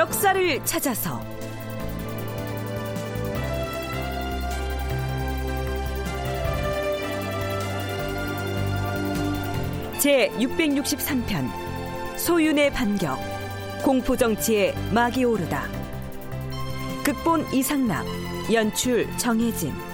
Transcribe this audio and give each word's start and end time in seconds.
역사를 0.00 0.64
찾아서. 0.64 1.20
제 9.98 10.30
663편 10.38 11.50
소윤의 12.16 12.72
반격 12.72 13.18
공포정치의 13.84 14.74
막이 14.90 15.24
오르다. 15.24 15.68
극본 17.04 17.52
이상락 17.52 18.06
연출 18.50 19.06
정혜진 19.18 19.89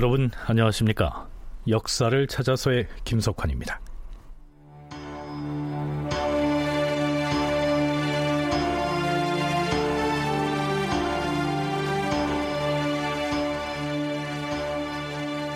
여러분 0.00 0.30
안녕하십니까? 0.46 1.28
역사를 1.68 2.26
찾아서의 2.26 2.88
김석환입니다. 3.04 3.78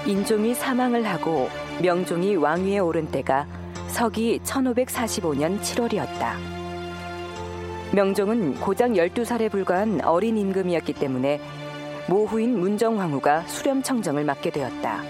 인종이 0.04 0.52
사망을 0.52 1.06
하고 1.06 1.48
명종이 1.80 2.36
왕위에 2.36 2.80
오른 2.80 3.10
때가 3.10 3.46
서기 3.86 4.40
1545년 4.40 5.58
7월이었다. 5.62 6.34
명종은 7.94 8.60
고작 8.60 8.90
12살에 8.90 9.50
불과한 9.50 10.02
어린 10.04 10.36
임금이었기 10.36 10.92
때문에 10.92 11.40
모후인 12.08 12.58
문정왕후가 12.58 13.46
수렴청정을 13.46 14.24
맡게 14.24 14.50
되었다. 14.50 15.02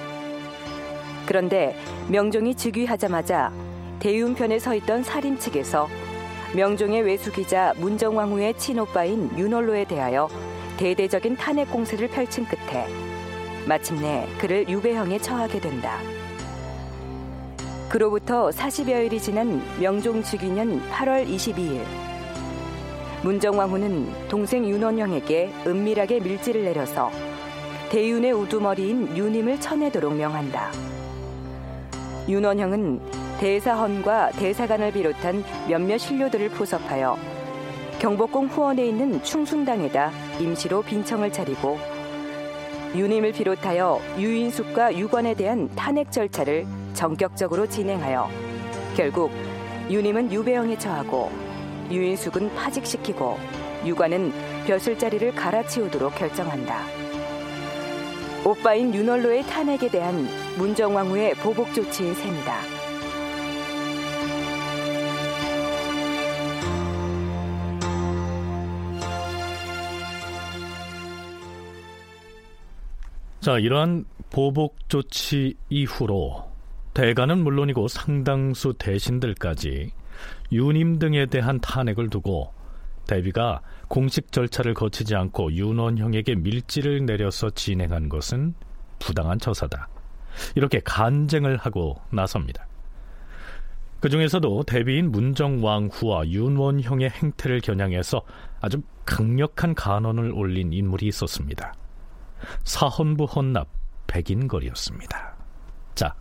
그런데 1.26 1.76
명종이 2.08 2.54
즉위하자마자 2.54 3.52
대윤편에 3.98 4.58
서 4.58 4.74
있던 4.74 5.02
사림 5.02 5.38
측에서 5.38 5.88
명종의 6.54 7.02
외숙이자 7.02 7.74
문정왕후의 7.78 8.58
친오빠인 8.58 9.36
윤월로에 9.36 9.86
대하여 9.86 10.28
대대적인 10.76 11.36
탄핵 11.36 11.70
공세를 11.70 12.08
펼친 12.08 12.44
끝에 12.44 12.86
마침내 13.66 14.28
그를 14.38 14.68
유배형에 14.68 15.18
처하게 15.18 15.60
된다. 15.60 15.98
그로부터 17.88 18.50
40여일이 18.50 19.20
지난 19.20 19.62
명종 19.80 20.22
즉위년 20.22 20.82
8월 20.90 21.26
22일 21.26 22.03
문정왕후는 23.24 24.28
동생 24.28 24.68
윤원영에게 24.68 25.50
은밀하게 25.66 26.20
밀지를 26.20 26.64
내려서 26.64 27.10
대윤의 27.88 28.32
우두머리인 28.32 29.16
윤임을 29.16 29.60
쳐내도록 29.60 30.14
명한다. 30.14 30.70
윤원형은 32.28 33.00
대사헌과 33.40 34.32
대사관을 34.32 34.92
비롯한 34.92 35.42
몇몇 35.70 35.96
신료들을 35.96 36.50
포섭하여 36.50 37.16
경복궁 37.98 38.48
후원에 38.48 38.86
있는 38.86 39.22
충순당에다 39.22 40.10
임시로 40.38 40.82
빈청을 40.82 41.32
차리고 41.32 41.78
윤임을 42.94 43.32
비롯하여 43.32 44.00
유인숙과 44.18 44.98
유관에 44.98 45.32
대한 45.32 45.70
탄핵 45.74 46.12
절차를 46.12 46.66
전격적으로 46.92 47.66
진행하여 47.66 48.28
결국 48.94 49.30
윤임은 49.88 50.30
유배형에 50.30 50.76
처하고 50.76 51.43
유인숙은 51.90 52.54
파직시키고 52.54 53.38
유관은 53.84 54.32
벼슬자리를 54.66 55.34
갈아치우도록 55.34 56.14
결정한다. 56.14 56.86
오빠인 58.44 58.94
윤월로의 58.94 59.42
탄핵에 59.44 59.88
대한 59.90 60.26
문정왕후의 60.58 61.34
보복 61.36 61.72
조치인 61.74 62.14
셈이다. 62.14 62.74
자, 73.40 73.58
이러한 73.58 74.06
보복 74.30 74.88
조치 74.88 75.54
이후로 75.68 76.44
대가는 76.94 77.38
물론이고 77.38 77.88
상당수 77.88 78.72
대신들까지 78.78 79.90
윤임 80.52 80.98
등에 80.98 81.26
대한 81.26 81.60
탄핵을 81.60 82.10
두고 82.10 82.52
대비가 83.06 83.60
공식 83.88 84.32
절차를 84.32 84.74
거치지 84.74 85.14
않고 85.14 85.52
윤원형에게 85.52 86.36
밀지를 86.36 87.04
내려서 87.06 87.50
진행한 87.50 88.08
것은 88.08 88.54
부당한 88.98 89.38
처사다. 89.38 89.88
이렇게 90.54 90.80
간쟁을 90.80 91.56
하고 91.56 92.00
나섭니다. 92.10 92.66
그 94.00 94.08
중에서도 94.08 94.64
대비인 94.64 95.12
문정왕후와 95.12 96.28
윤원형의 96.28 97.08
행태를 97.10 97.60
겨냥해서 97.60 98.22
아주 98.60 98.82
강력한 99.06 99.74
간언을 99.74 100.32
올린 100.32 100.72
인물이 100.72 101.06
있었습니다. 101.06 101.74
사헌부 102.64 103.24
헌납 103.24 103.68
백인걸이었습니다. 104.06 105.36
자, 105.94 106.14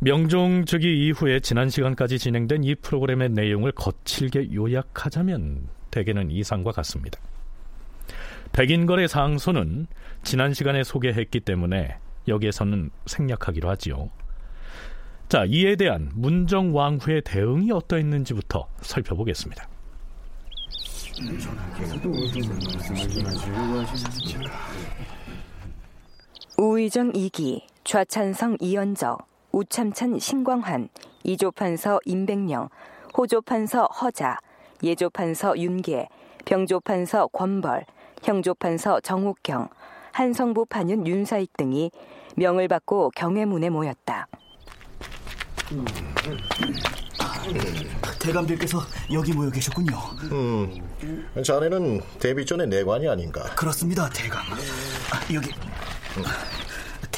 명종 0.00 0.64
즉위 0.64 1.08
이후에 1.08 1.40
지난 1.40 1.68
시간까지 1.68 2.20
진행된 2.20 2.62
이 2.62 2.76
프로그램의 2.76 3.30
내용을 3.30 3.72
거칠게 3.72 4.54
요약하자면 4.54 5.68
대개는 5.90 6.30
이상과 6.30 6.70
같습니다. 6.70 7.18
백인걸의 8.52 9.08
상소는 9.08 9.88
지난 10.22 10.54
시간에 10.54 10.84
소개했기 10.84 11.40
때문에 11.40 11.98
여기에서는 12.28 12.90
생략하기로 13.06 13.68
하지요. 13.70 14.08
자, 15.28 15.44
이에 15.46 15.74
대한 15.74 16.10
문정왕후의 16.14 17.22
대응이 17.22 17.72
어떠했는지부터 17.72 18.68
살펴보겠습니다. 18.80 19.68
우의정 26.56 27.12
2기, 27.12 27.62
좌찬성 27.82 28.56
이연적, 28.60 29.28
우참찬 29.58 30.20
신광환, 30.20 30.88
이조판서 31.24 31.98
임백령, 32.04 32.68
호조판서 33.16 33.86
허자, 33.86 34.38
예조판서 34.84 35.58
윤계, 35.58 36.08
병조판서 36.44 37.26
권벌, 37.28 37.84
형조판서 38.22 39.00
정옥경, 39.00 39.68
한성부 40.12 40.66
판윤 40.66 41.08
윤사익 41.08 41.56
등이 41.56 41.90
명을 42.36 42.68
받고 42.68 43.10
경회문에 43.16 43.70
모였다. 43.70 44.28
대감들께서 48.20 48.78
여기 49.12 49.32
모여 49.32 49.50
계셨군요. 49.50 49.96
음, 50.30 51.42
자네는 51.42 52.00
데뷔 52.20 52.46
전의 52.46 52.68
내관이 52.68 53.08
아닌가? 53.08 53.42
그렇습니다, 53.56 54.08
대감. 54.10 54.40
아, 54.52 55.34
여기 55.34 55.50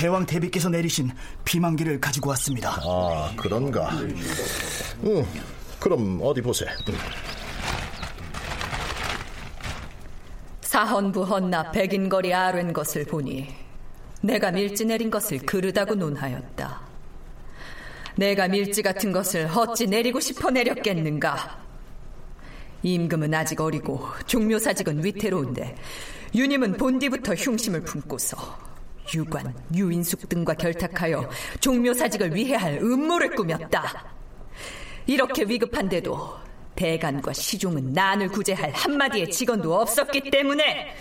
대왕 0.01 0.25
대비께서 0.25 0.71
내리신 0.71 1.11
비만기를 1.45 2.01
가지고 2.01 2.31
왔습니다. 2.31 2.81
아, 2.83 3.31
그런가? 3.37 3.91
음, 3.91 5.27
그럼 5.79 6.19
어디 6.23 6.41
보세. 6.41 6.65
사헌부 10.63 11.23
헌납 11.25 11.73
백인거리 11.73 12.33
아랜 12.33 12.73
것을 12.73 13.05
보니 13.05 13.55
내가 14.23 14.51
밀지 14.51 14.87
내린 14.87 15.11
것을 15.11 15.41
그르다고 15.41 15.95
논하였다. 15.95 16.81
내가 18.17 18.49
밀지 18.49 18.81
같은 18.81 19.13
것을 19.13 19.51
어찌 19.55 19.87
내리고 19.87 20.19
싶어 20.19 20.51
내렸겠는가? 20.51 21.59
임금은 22.83 23.35
아직 23.35 23.61
어리고 23.61 24.09
종묘사직은 24.27 25.05
위태로운데 25.05 25.77
유님은 26.35 26.79
본디부터 26.79 27.35
흉심을 27.35 27.83
품고서 27.83 28.70
유관, 29.15 29.55
유인숙 29.75 30.29
등과 30.29 30.55
결탁하여 30.55 31.29
종묘사직을 31.61 32.35
위해 32.35 32.55
할 32.57 32.79
음모를 32.79 33.35
꾸몄다. 33.35 34.05
이렇게 35.07 35.45
위급한데도 35.45 36.35
대간과 36.77 37.33
시종은 37.33 37.93
난을 37.93 38.29
구제할 38.29 38.73
한마디의 38.73 39.31
직원도 39.31 39.75
없었기 39.81 40.31
때문에 40.31 40.95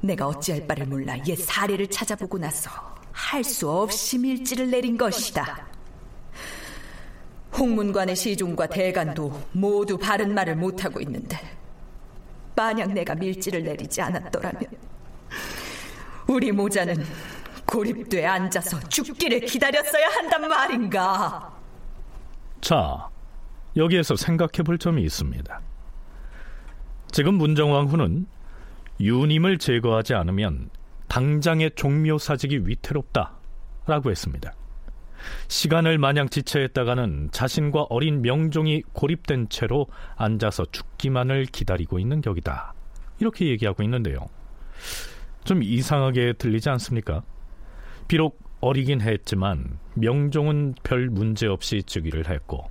내가 0.00 0.26
어찌할 0.26 0.66
바를 0.66 0.86
몰라 0.86 1.16
옛 1.26 1.36
사례를 1.36 1.88
찾아보고 1.88 2.38
나서 2.38 2.70
할 3.12 3.44
수 3.44 3.70
없이 3.70 4.18
밀지를 4.18 4.70
내린 4.70 4.96
것이다. 4.96 5.66
홍문관의 7.58 8.16
시종과 8.16 8.68
대간도 8.68 9.48
모두 9.52 9.98
바른 9.98 10.32
말을 10.34 10.56
못하고 10.56 11.00
있는데 11.00 11.38
만약 12.56 12.92
내가 12.92 13.14
밀지를 13.14 13.62
내리지 13.62 14.00
않았더라면 14.00 14.62
우리 16.26 16.52
모자는 16.52 16.96
고립돼 17.66 18.26
앉아서 18.26 18.80
죽기를 18.88 19.40
기다렸어야 19.40 20.08
한단 20.08 20.48
말인가. 20.48 21.52
자, 22.60 23.08
여기에서 23.76 24.16
생각해 24.16 24.62
볼 24.64 24.78
점이 24.78 25.02
있습니다. 25.02 25.60
지금 27.10 27.34
문정왕후는 27.34 28.26
유님을 29.00 29.58
제거하지 29.58 30.14
않으면 30.14 30.70
당장의 31.08 31.72
종묘 31.74 32.18
사직이 32.18 32.60
위태롭다 32.64 33.32
라고 33.86 34.10
했습니다. 34.10 34.52
시간을 35.48 35.98
마냥 35.98 36.28
지체했다가는 36.28 37.30
자신과 37.32 37.86
어린 37.90 38.22
명종이 38.22 38.82
고립된 38.92 39.48
채로 39.48 39.86
앉아서 40.16 40.66
죽기만을 40.72 41.46
기다리고 41.46 41.98
있는 41.98 42.20
격이다. 42.20 42.74
이렇게 43.18 43.46
얘기하고 43.48 43.82
있는데요. 43.82 44.28
좀 45.44 45.62
이상하게 45.62 46.34
들리지 46.34 46.68
않습니까? 46.70 47.22
비록 48.08 48.40
어리긴 48.60 49.00
했지만 49.00 49.78
명종은 49.94 50.74
별 50.82 51.08
문제 51.08 51.46
없이 51.46 51.82
즉위를 51.82 52.28
했고 52.28 52.70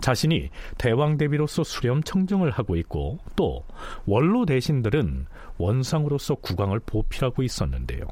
자신이 0.00 0.50
대왕 0.78 1.16
대비로서 1.16 1.62
수렴 1.64 2.02
청정을 2.02 2.50
하고 2.50 2.76
있고 2.76 3.18
또 3.36 3.64
원로 4.04 4.44
대신들은 4.44 5.26
원상으로서 5.58 6.34
국왕을 6.34 6.80
보필하고 6.80 7.42
있었는데요. 7.42 8.02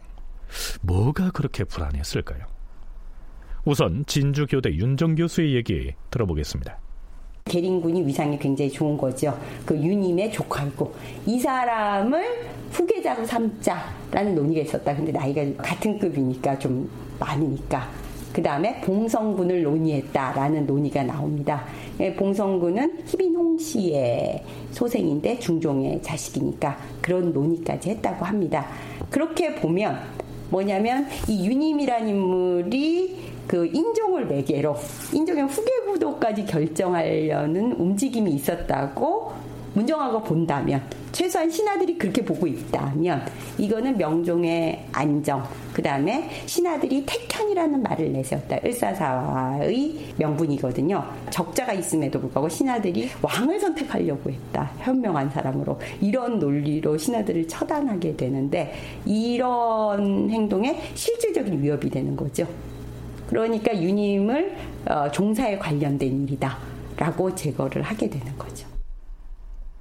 뭐가 0.82 1.30
그렇게 1.32 1.64
불안했을까요? 1.64 2.46
우선 3.64 4.04
진주 4.06 4.46
교대 4.46 4.70
윤정 4.70 5.16
교수의 5.16 5.54
얘기 5.54 5.92
들어보겠습니다. 6.10 6.78
계림군이 7.50 8.06
위상이 8.06 8.38
굉장히 8.38 8.70
좋은 8.70 8.96
거죠. 8.96 9.36
그 9.66 9.74
유님의 9.74 10.30
조카이고 10.30 10.92
이 11.26 11.40
사람을 11.40 12.24
후계자로 12.70 13.26
삼자라는 13.26 14.36
논의가 14.36 14.62
있었다. 14.62 14.94
근데 14.94 15.10
나이가 15.10 15.42
같은 15.56 15.98
급이니까 15.98 16.56
좀 16.60 16.88
많으니까. 17.18 17.88
그 18.32 18.40
다음에 18.40 18.80
봉성군을 18.82 19.64
논의했다라는 19.64 20.64
논의가 20.64 21.02
나옵니다. 21.02 21.64
예, 21.98 22.14
봉성군은 22.14 23.00
희빈홍 23.04 23.58
씨의 23.58 24.44
소생인데 24.70 25.40
중종의 25.40 26.00
자식이니까 26.02 26.78
그런 27.02 27.32
논의까지 27.32 27.90
했다고 27.90 28.24
합니다. 28.24 28.68
그렇게 29.10 29.56
보면 29.56 29.98
뭐냐면 30.50 31.08
이 31.28 31.48
유님이라는 31.48 32.08
인물이 32.08 33.29
그 33.50 33.66
인종을 33.66 34.26
매개로 34.26 34.76
인종의 35.12 35.48
후계 35.48 35.80
구도까지 35.80 36.46
결정하려는 36.46 37.72
움직임이 37.72 38.30
있었다고 38.34 39.32
문정하고 39.74 40.22
본다면 40.22 40.80
최소한 41.10 41.50
신하들이 41.50 41.98
그렇게 41.98 42.24
보고 42.24 42.46
있다면 42.46 43.26
이거는 43.58 43.98
명종의 43.98 44.86
안정 44.92 45.42
그 45.72 45.82
다음에 45.82 46.30
신하들이 46.46 47.04
택현이라는 47.04 47.82
말을 47.82 48.12
내세웠다. 48.12 48.58
을사사의 48.64 50.14
명분이거든요. 50.16 51.04
적자가 51.30 51.72
있음에도 51.72 52.20
불구하고 52.20 52.48
신하들이 52.48 53.08
왕을 53.20 53.58
선택하려고 53.58 54.30
했다. 54.30 54.70
현명한 54.78 55.30
사람으로. 55.30 55.78
이런 56.00 56.38
논리로 56.38 56.96
신하들을 56.98 57.48
처단하게 57.48 58.16
되는데 58.16 58.74
이런 59.04 60.30
행동에 60.30 60.80
실질적인 60.94 61.60
위협이 61.60 61.90
되는 61.90 62.16
거죠 62.16 62.46
그러니까 63.30 63.72
유님을 63.72 64.56
어, 64.86 65.08
종사에 65.12 65.56
관련된 65.56 66.24
일이다라고 66.24 67.32
제거를 67.36 67.80
하게 67.82 68.10
되는 68.10 68.36
거죠. 68.36 68.68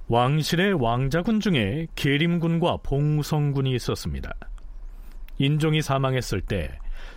왕실의 0.06 0.74
왕자군 0.74 1.40
중에 1.40 1.88
계림군과 1.96 2.78
봉성군이 2.84 3.74
있었습니다. 3.74 4.32
인종이 5.38 5.82
사망했을 5.82 6.40
때 6.42 6.70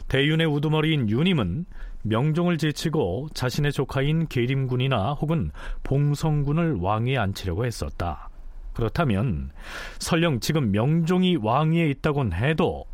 대윤의 0.07 0.47
우두머리인 0.47 1.09
유님은 1.09 1.65
명종을 2.01 2.57
제치고 2.57 3.29
자신의 3.33 3.71
조카인 3.71 4.27
계림군이나 4.27 5.13
혹은 5.13 5.51
봉성군을 5.83 6.77
왕위에 6.81 7.17
앉히려고 7.17 7.65
했었다. 7.65 8.29
그렇다면 8.73 9.51
설령 9.99 10.39
지금 10.39 10.71
명종이 10.71 11.35
왕위에 11.35 11.89
있다곤 11.89 12.33
해도 12.33 12.85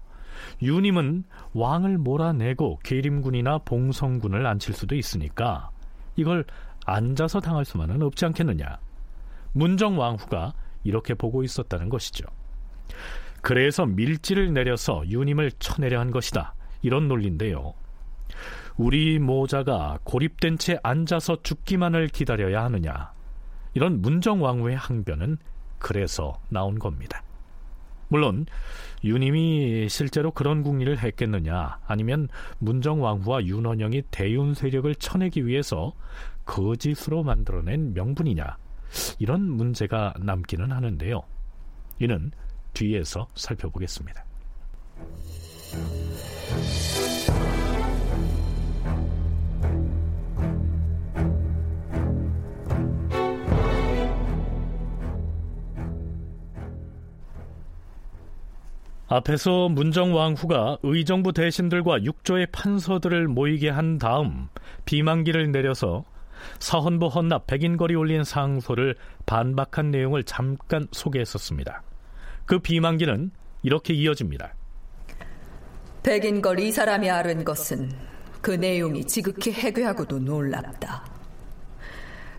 유님은 0.62 1.24
왕을 1.54 1.98
몰아내고 1.98 2.80
계림군이나 2.84 3.60
봉성군을 3.60 4.46
앉힐 4.46 4.74
수도 4.74 4.96
있으니까 4.96 5.70
이걸 6.16 6.46
앉아서 6.86 7.40
당할 7.40 7.66
수만은 7.66 8.02
없지 8.02 8.26
않겠느냐. 8.26 8.80
문정왕후가 9.54 10.54
이렇게 10.84 11.14
보고 11.14 11.44
있었다는 11.44 11.90
것이죠. 11.90 12.26
그래서 13.42 13.86
밀지를 13.86 14.54
내려서 14.54 15.04
유님을 15.08 15.52
쳐내려 15.60 16.00
한 16.00 16.12
것이다. 16.12 16.54
이런 16.82 17.08
논리인데요. 17.08 17.74
우리 18.78 19.20
모자가 19.20 20.00
고립된 20.04 20.58
채 20.58 20.78
앉아서 20.84 21.42
죽기만을 21.44 22.08
기다려야 22.08 22.64
하느냐. 22.66 23.12
이런 23.74 24.02
문정왕후의 24.02 24.76
항변은 24.76 25.38
그래서 25.78 26.40
나온 26.50 26.80
겁니다. 26.80 27.22
물론 28.10 28.46
유님이 29.04 29.88
실제로 29.90 30.32
그런 30.32 30.62
궁리를 30.62 31.00
했겠느냐 31.00 31.80
아니면 31.86 32.28
문정왕후와 32.60 33.46
윤원영이 33.46 34.04
대윤 34.12 34.54
세력을 34.54 34.94
쳐내기 34.96 35.48
위해서 35.48 35.94
거짓으로 36.46 37.24
만들어낸 37.24 37.94
명분이냐 37.94 38.58
이런 39.20 39.42
문제가 39.50 40.14
남기는 40.20 40.72
하는데요. 40.72 41.22
이는 42.00 42.32
뒤에서 42.74 43.28
살펴보겠습니다. 43.36 44.26
앞에서 59.09 59.69
문정왕후가 59.69 60.78
의정부 60.83 61.33
대신들과 61.33 62.04
육조의 62.04 62.47
판서들을 62.51 63.28
모이게 63.28 63.69
한 63.69 63.97
다음 63.97 64.47
비만기를 64.85 65.51
내려서 65.51 66.06
사헌부 66.59 67.07
헌납 67.07 67.47
백인거리 67.47 67.95
올린 67.95 68.23
상소를 68.23 68.95
반박한 69.25 69.89
내용을 69.89 70.23
잠깐 70.23 70.87
소개했었습니다. 70.92 71.81
그 72.45 72.59
비만기는 72.59 73.31
이렇게 73.63 73.95
이어집니다. 73.95 74.54
백인걸 76.04 76.59
이 76.59 76.71
사람이 76.71 77.09
아는 77.09 77.44
것은 77.44 77.92
그 78.42 78.51
내용이 78.51 79.06
지극히 79.06 79.51
해괴하고도 79.51 80.19
놀랍다. 80.19 81.04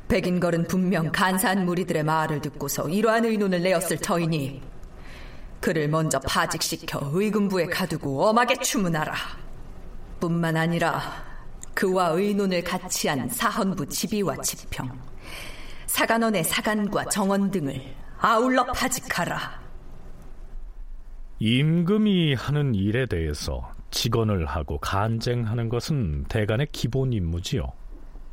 백인걸은 0.08 0.68
분명 0.68 1.10
간사한 1.12 1.66
무리들의 1.66 2.04
말을 2.04 2.40
듣고서 2.40 2.88
이러한 2.88 3.24
의논을 3.24 3.60
내었을 3.60 3.98
터이니 3.98 4.60
그를 5.60 5.88
먼저 5.88 6.18
파직시켜 6.20 7.10
의금부에 7.12 7.66
가두고 7.66 8.26
엄하게 8.26 8.56
추문하라. 8.56 9.14
뿐만 10.18 10.56
아니라 10.56 11.00
그와 11.74 12.08
의논을 12.08 12.64
같이 12.64 13.08
한 13.08 13.28
사헌부 13.28 13.86
지비와 13.86 14.36
지평, 14.38 14.90
사간원의 15.86 16.44
사간과 16.44 17.06
정원 17.06 17.50
등을 17.50 17.80
아울러 18.18 18.64
파직하라. 18.64 19.60
임금이 21.38 22.34
하는 22.34 22.74
일에 22.74 23.06
대해서 23.06 23.72
직언을 23.90 24.46
하고 24.46 24.78
간쟁하는 24.78 25.68
것은 25.68 26.24
대간의 26.24 26.68
기본 26.70 27.12
임무지요. 27.12 27.72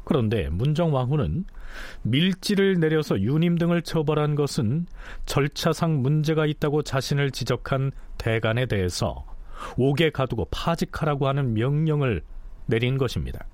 그런데 0.04 0.50
문정왕후는 0.50 1.46
밀지를 2.04 2.80
내려서 2.80 3.20
유님 3.20 3.58
등을 3.58 3.82
처벌한 3.82 4.36
것은 4.36 4.88
절차상 5.26 6.02
문제가 6.02 6.46
있다고 6.46 6.82
자신을 6.84 7.32
지적한 7.32 7.92
대간에 8.18 8.66
대해서 8.66 9.26
옥에 9.78 10.12
가두고 10.12 10.46
파직하라고 10.52 11.28
하는 11.28 11.54
명령을 11.54 12.22
내린 12.68 12.98
것입니다. 12.98 13.46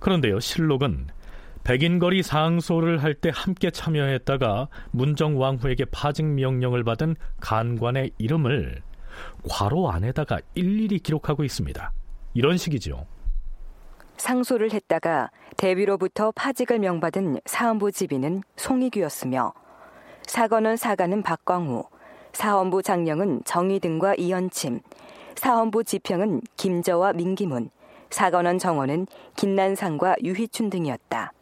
그런데요, 0.00 0.40
실록은 0.40 1.08
백인거리 1.62 2.22
상소를 2.22 3.02
할 3.02 3.14
때 3.14 3.30
함께 3.34 3.70
참여했다가 3.70 4.68
문정 4.92 5.38
왕후에게 5.38 5.84
파직 5.86 6.24
명령을 6.24 6.84
받은 6.84 7.16
간관의 7.40 8.12
이름을 8.16 8.80
괄호 9.48 9.90
안에다가 9.90 10.40
일일이 10.54 10.98
기록하고 11.00 11.44
있습니다. 11.44 11.92
이런 12.32 12.56
식이죠. 12.56 13.06
상소를 14.20 14.72
했다가 14.72 15.30
대비로부터 15.56 16.30
파직을 16.32 16.78
명받은 16.78 17.40
사헌부 17.46 17.90
지비는 17.90 18.42
송익규였으며 18.56 19.52
사건원 20.26 20.76
사관은 20.76 21.22
박광우, 21.22 21.84
사헌부 22.32 22.82
장령은 22.82 23.42
정의등과 23.44 24.14
이현침, 24.16 24.80
사헌부 25.34 25.84
지평은 25.84 26.42
김저와 26.56 27.14
민기문, 27.14 27.70
사관원 28.10 28.58
정원은 28.58 29.06
김난상과 29.36 30.16
유희춘 30.22 30.68
등이었다. 30.68 31.32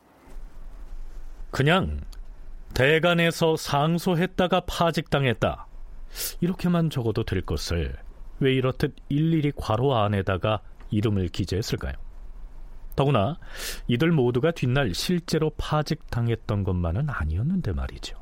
그냥 1.50 2.00
대간에서 2.74 3.56
상소했다가 3.56 4.60
파직당했다. 4.66 5.66
이렇게만 6.40 6.90
적어도 6.90 7.24
될 7.24 7.42
것을 7.42 7.96
왜 8.38 8.54
이렇듯 8.54 8.94
일일이 9.08 9.50
괄호 9.56 9.96
안에다가 9.96 10.60
이름을 10.90 11.28
기재했을까요? 11.28 12.07
더구나 12.98 13.38
이들 13.86 14.10
모두가 14.10 14.50
뒷날 14.50 14.92
실제로 14.92 15.50
파직당했던 15.56 16.64
것만은 16.64 17.06
아니었는데 17.08 17.72
말이죠. 17.72 18.18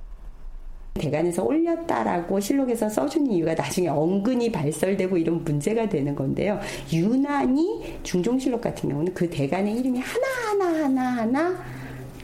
대관에서 0.92 1.42
올렸다라고 1.45 2.38
실록에서 2.38 2.87
써준 2.87 3.26
이유가 3.33 3.54
나중에 3.54 3.88
언근이 3.88 4.52
발설되고 4.52 5.16
이런 5.16 5.42
문제가 5.45 5.88
되는 5.88 6.14
건데요. 6.14 6.61
유난히 6.92 8.00
중종실록 8.02 8.61
같은 8.61 8.90
경우는 8.90 9.14
그 9.14 9.30
대관의 9.30 9.78
이름이 9.78 9.99
하나하나 9.99 10.85
하나하나 10.85 11.64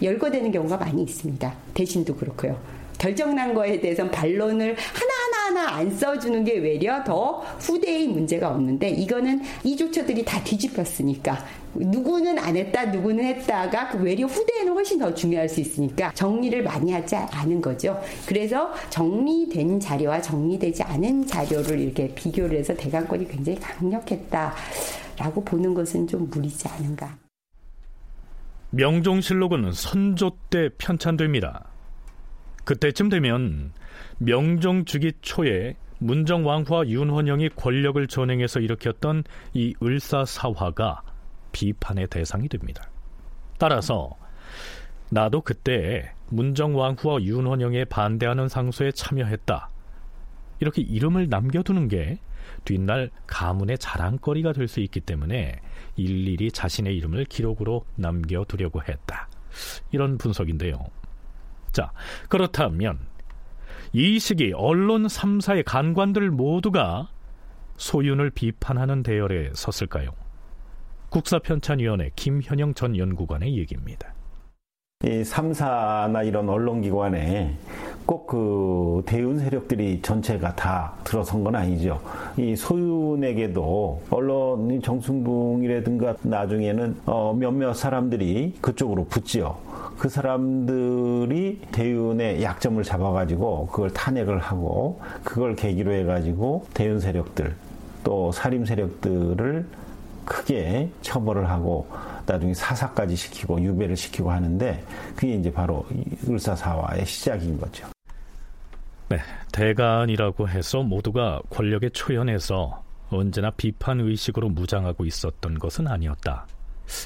열거되는 0.02 0.52
경우가 0.52 0.76
많이 0.76 1.02
있습니다. 1.04 1.54
대신도 1.72 2.16
그렇고요. 2.16 2.60
결정난 2.98 3.54
거에 3.54 3.80
대해서 3.80 4.08
반론을 4.10 4.76
하나하나 4.76 5.76
안 5.76 5.90
써주는 5.90 6.44
게 6.44 6.58
외려 6.58 7.02
더 7.02 7.42
후대의 7.60 8.08
문제가 8.08 8.50
없는데 8.50 8.90
이거는 8.90 9.40
이 9.64 9.74
조처들이 9.74 10.24
다 10.24 10.42
뒤집혔으니까 10.44 11.61
누구는 11.74 12.38
안 12.38 12.56
했다 12.56 12.86
누구는 12.86 13.24
했다가 13.24 13.88
그 13.88 13.98
외려 14.02 14.26
후대에는 14.26 14.72
훨씬 14.72 14.98
더 14.98 15.12
중요할 15.14 15.48
수 15.48 15.60
있으니까 15.60 16.12
정리를 16.12 16.62
많이 16.62 16.92
하지 16.92 17.16
않은 17.16 17.60
거죠. 17.60 18.00
그래서 18.26 18.72
정리된 18.90 19.80
자료와 19.80 20.20
정리되지 20.20 20.82
않은 20.82 21.26
자료를 21.26 21.78
이렇게 21.80 22.14
비교를 22.14 22.58
해서 22.58 22.74
대강권이 22.74 23.28
굉장히 23.28 23.58
강력했다라고 23.58 25.44
보는 25.44 25.74
것은 25.74 26.06
좀 26.06 26.28
무리지 26.30 26.68
않은가. 26.68 27.16
명종실록은 28.70 29.72
선조 29.72 30.32
때 30.50 30.70
편찬됩니다. 30.78 31.66
그때쯤 32.64 33.08
되면 33.08 33.72
명종 34.18 34.84
주기 34.84 35.12
초에 35.20 35.76
문정왕후와 35.98 36.88
윤헌영이 36.88 37.50
권력을 37.50 38.04
전행해서 38.06 38.60
일으켰던 38.60 39.24
이 39.54 39.74
을사사화가 39.82 41.02
비판의 41.52 42.08
대상이 42.08 42.48
됩니다. 42.48 42.88
따라서 43.58 44.16
나도 45.10 45.42
그때 45.42 46.12
문정왕후와 46.30 47.22
윤헌영에 47.22 47.84
반대하는 47.84 48.48
상소에 48.48 48.92
참여했다. 48.92 49.68
이렇게 50.60 50.80
이름을 50.82 51.28
남겨두는 51.28 51.88
게 51.88 52.18
뒷날 52.64 53.10
가문의 53.26 53.78
자랑거리가 53.78 54.52
될 54.52 54.68
수 54.68 54.80
있기 54.80 55.00
때문에 55.00 55.60
일일이 55.96 56.50
자신의 56.50 56.96
이름을 56.96 57.26
기록으로 57.26 57.84
남겨두려고 57.96 58.82
했다. 58.82 59.28
이런 59.90 60.18
분석인데요. 60.18 60.82
자, 61.72 61.92
그렇다면 62.28 62.98
이 63.92 64.18
시기 64.18 64.52
언론 64.54 65.06
3사의 65.06 65.64
간관들 65.66 66.30
모두가 66.30 67.10
소윤을 67.76 68.30
비판하는 68.30 69.02
대열에 69.02 69.50
섰을까요? 69.54 70.21
국사편찬위원회 71.12 72.10
김현영 72.16 72.72
전 72.72 72.96
연구관의 72.96 73.58
얘기입니다. 73.58 74.14
이 75.04 75.22
3사나 75.22 76.26
이런 76.26 76.48
언론기관에 76.48 77.54
꼭 78.06 78.26
그 78.32 79.02
대윤 79.04 79.38
세력들이 79.38 80.00
전체가 80.00 80.56
다 80.56 80.94
들어선 81.04 81.44
건 81.44 81.54
아니죠. 81.54 82.00
이 82.38 82.56
소윤에게도 82.56 84.04
언론 84.08 84.80
정순붕이라든가 84.80 86.16
나중에는 86.22 86.96
어 87.04 87.34
몇몇 87.38 87.74
사람들이 87.74 88.54
그쪽으로 88.62 89.04
붙지요. 89.04 89.58
그 89.98 90.08
사람들이 90.08 91.60
대윤의 91.72 92.42
약점을 92.42 92.82
잡아가지고 92.82 93.66
그걸 93.66 93.90
탄핵을 93.90 94.38
하고 94.38 94.98
그걸 95.22 95.56
계기로 95.56 95.92
해가지고 95.92 96.64
대윤 96.72 96.98
세력들 96.98 97.54
또 98.02 98.32
살림 98.32 98.64
세력들을 98.64 99.66
크게 100.24 100.90
처벌을 101.02 101.48
하고 101.48 101.88
나중에 102.26 102.54
사사까지 102.54 103.16
시키고 103.16 103.60
유배를 103.60 103.96
시키고 103.96 104.30
하는데 104.30 104.84
그게 105.14 105.34
이제 105.34 105.52
바로 105.52 105.86
을사사화의 106.28 107.06
시작인 107.06 107.58
거죠. 107.58 107.86
네, 109.08 109.18
대간이라고 109.52 110.48
해서 110.48 110.82
모두가 110.82 111.42
권력에 111.50 111.90
초연해서 111.90 112.82
언제나 113.10 113.50
비판 113.50 114.00
의식으로 114.00 114.48
무장하고 114.48 115.04
있었던 115.04 115.58
것은 115.58 115.86
아니었다. 115.86 116.46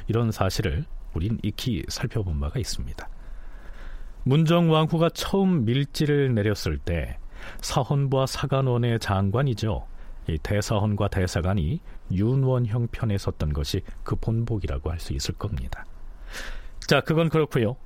이런 0.06 0.30
사실을 0.30 0.84
우린 1.14 1.38
익히 1.42 1.84
살펴본 1.88 2.38
바가 2.38 2.60
있습니다. 2.60 3.08
문정왕후가 4.24 5.10
처음 5.10 5.64
밀지를 5.64 6.34
내렸을 6.34 6.78
때 6.78 7.18
사헌부와 7.60 8.26
사관원의 8.26 8.98
장관이죠. 8.98 9.86
이 10.28 10.38
대사헌과 10.42 11.08
대사관이 11.08 11.80
윤원형 12.12 12.88
편에 12.88 13.18
섰던 13.18 13.52
것이 13.52 13.82
그 14.02 14.16
본보기라고 14.16 14.90
할 14.90 14.98
수 15.00 15.12
있을 15.12 15.34
겁니다. 15.34 15.84
자, 16.86 17.00
그건 17.00 17.28
그렇고요. 17.28 17.76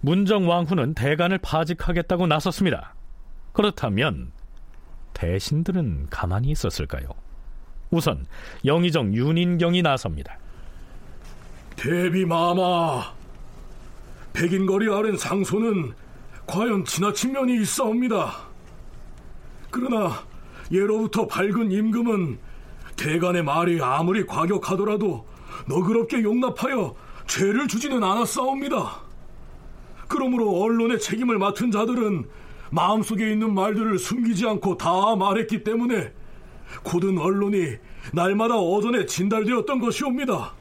문정 0.00 0.48
왕후는 0.48 0.94
대간을 0.94 1.38
파직하겠다고 1.38 2.26
나섰습니다. 2.26 2.94
그렇다면 3.52 4.32
대신들은 5.14 6.08
가만히 6.10 6.50
있었을까요? 6.50 7.08
우선 7.90 8.26
영의정 8.64 9.14
윤인경이 9.14 9.82
나섭니다. 9.82 10.38
대비 11.76 12.24
마마 12.24 13.12
백인거리 14.32 14.92
아랜 14.92 15.16
상소는 15.16 15.92
과연 16.46 16.84
지나친 16.84 17.32
면이 17.32 17.60
있사옵니다. 17.60 18.32
그러나 19.70 20.24
예로부터 20.70 21.26
밝은 21.26 21.70
임금은 21.70 22.38
대간의 23.02 23.42
말이 23.42 23.80
아무리 23.82 24.24
과격하더라도 24.24 25.26
너그럽게 25.66 26.22
용납하여 26.22 26.94
죄를 27.26 27.66
주지는 27.66 28.02
않았사옵니다. 28.04 29.00
그러므로 30.06 30.62
언론의 30.62 31.00
책임을 31.00 31.38
맡은 31.38 31.72
자들은 31.72 32.28
마음속에 32.70 33.32
있는 33.32 33.54
말들을 33.54 33.98
숨기지 33.98 34.46
않고 34.46 34.76
다 34.76 35.16
말했기 35.16 35.64
때문에 35.64 36.12
고든 36.84 37.18
언론이 37.18 37.76
날마다 38.12 38.56
어전에 38.56 39.06
진달되었던 39.06 39.80
것이옵니다. 39.80 40.52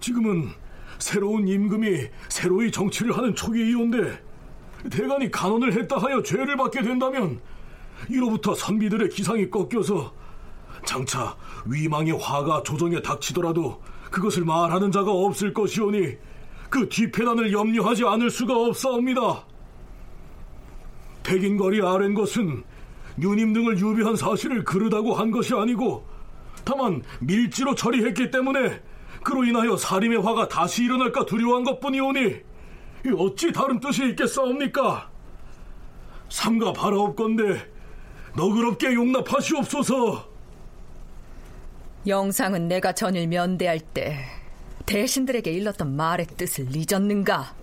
지금은 0.00 0.48
새로운 0.98 1.46
임금이 1.46 2.08
새로이 2.30 2.70
정치를 2.70 3.16
하는 3.16 3.34
초기이온데 3.34 4.18
대간이 4.90 5.30
간언을 5.30 5.74
했다 5.74 5.98
하여 5.98 6.22
죄를 6.22 6.56
받게 6.56 6.82
된다면 6.82 7.38
이로부터 8.08 8.54
선비들의 8.54 9.10
기상이 9.10 9.50
꺾여서 9.50 10.19
장차 10.84 11.36
위망의 11.66 12.12
화가 12.20 12.62
조정에 12.62 13.00
닥치더라도 13.02 13.80
그것을 14.10 14.44
말하는 14.44 14.90
자가 14.90 15.10
없을 15.10 15.52
것이오니 15.52 16.16
그 16.68 16.88
뒤패단을 16.88 17.52
염려하지 17.52 18.04
않을 18.04 18.30
수가 18.30 18.56
없사옵니다. 18.56 19.44
백인거리 21.22 21.82
아랜 21.82 22.14
것은 22.14 22.62
유님 23.20 23.52
등을 23.52 23.78
유비한 23.78 24.16
사실을 24.16 24.64
그르다고 24.64 25.14
한 25.14 25.30
것이 25.30 25.54
아니고 25.54 26.06
다만 26.64 27.02
밀지로 27.20 27.74
처리했기 27.74 28.30
때문에 28.30 28.80
그로 29.22 29.44
인하여 29.44 29.76
살인의 29.76 30.22
화가 30.22 30.48
다시 30.48 30.84
일어날까 30.84 31.26
두려워한 31.26 31.64
것뿐이오니 31.64 32.36
어찌 33.16 33.52
다른 33.52 33.80
뜻이 33.80 34.08
있겠사옵니까? 34.10 35.10
삼가 36.28 36.72
바라옵건대 36.72 37.68
너그럽게 38.36 38.94
용납하시옵소서. 38.94 40.29
영상은 42.06 42.66
내가 42.66 42.92
전일 42.92 43.28
면대할 43.28 43.78
때 43.78 44.24
대신들에게 44.86 45.50
일렀던 45.50 45.94
말의 45.96 46.26
뜻을 46.36 46.68
잊었는가? 46.74 47.54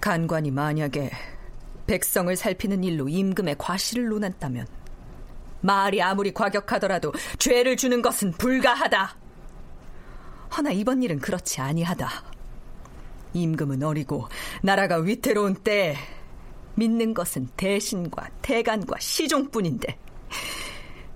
간관이 0.00 0.50
만약에 0.50 1.10
백성을 1.86 2.34
살피는 2.34 2.82
일로 2.82 3.08
임금의 3.08 3.56
과실을 3.56 4.08
논한다면 4.08 4.66
말이 5.60 6.02
아무리 6.02 6.34
과격하더라도 6.34 7.12
죄를 7.38 7.76
주는 7.76 8.02
것은 8.02 8.32
불가하다. 8.32 9.16
허나 10.56 10.70
이번 10.72 11.02
일은 11.02 11.20
그렇지 11.20 11.60
아니하다. 11.60 12.08
임금은 13.34 13.82
어리고 13.82 14.28
나라가 14.62 14.96
위태로운 14.96 15.54
때 15.54 15.96
믿는 16.74 17.14
것은 17.14 17.48
대신과 17.56 18.28
대간과 18.42 18.98
시종뿐인데 18.98 19.98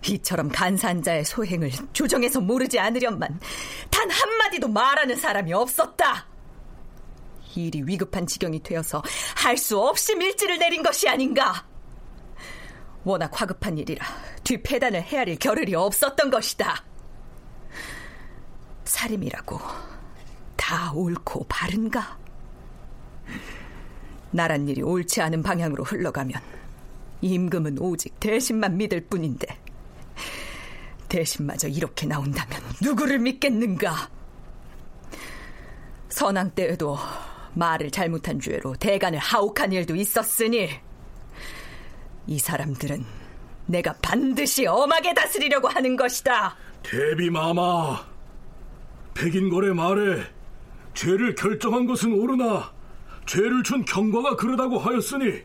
이처럼 0.08 0.48
간사한 0.48 1.02
자의 1.02 1.24
소행을 1.24 1.70
조정해서 1.92 2.40
모르지 2.40 2.78
않으련만 2.78 3.40
단 3.90 4.10
한마디도 4.10 4.68
말하는 4.68 5.16
사람이 5.16 5.52
없었다. 5.52 6.26
일이 7.54 7.82
위급한 7.84 8.26
지경이 8.26 8.62
되어서 8.62 9.02
할 9.36 9.56
수 9.58 9.78
없이 9.78 10.14
밀지를 10.14 10.58
내린 10.58 10.82
것이 10.82 11.08
아닌가. 11.08 11.66
워낙 13.04 13.30
화급한 13.32 13.78
일이라 13.78 14.04
뒤패단을 14.44 15.02
헤아릴 15.02 15.38
겨를이 15.38 15.74
없었던 15.74 16.30
것이다. 16.30 16.84
살림이라고 18.84 19.60
다 20.56 20.92
옳고 20.92 21.46
바른가? 21.48 22.18
나란 24.30 24.66
일이 24.68 24.82
옳지 24.82 25.20
않은 25.20 25.42
방향으로 25.42 25.84
흘러가면 25.84 26.40
임금은 27.20 27.78
오직 27.78 28.18
대신만 28.18 28.76
믿을 28.78 29.02
뿐인데 29.06 29.46
대신마저 31.12 31.68
이렇게 31.68 32.06
나온다면 32.06 32.58
누구를 32.80 33.18
믿겠는가? 33.18 34.08
선왕 36.08 36.52
때에도 36.52 36.96
말을 37.52 37.90
잘못한 37.90 38.40
죄로 38.40 38.74
대간을 38.76 39.18
하옥한 39.18 39.72
일도 39.72 39.94
있었으니 39.94 40.70
이 42.26 42.38
사람들은 42.38 43.04
내가 43.66 43.94
반드시 44.00 44.66
엄하게 44.66 45.12
다스리려고 45.12 45.68
하는 45.68 45.96
것이다. 45.96 46.56
대비마마, 46.82 48.06
백인걸의 49.12 49.74
말에 49.74 50.22
죄를 50.94 51.34
결정한 51.34 51.86
것은 51.86 52.14
옳으나 52.14 52.72
죄를 53.26 53.62
준 53.62 53.84
경과가 53.84 54.36
그러다고 54.36 54.78
하였으니 54.78 55.42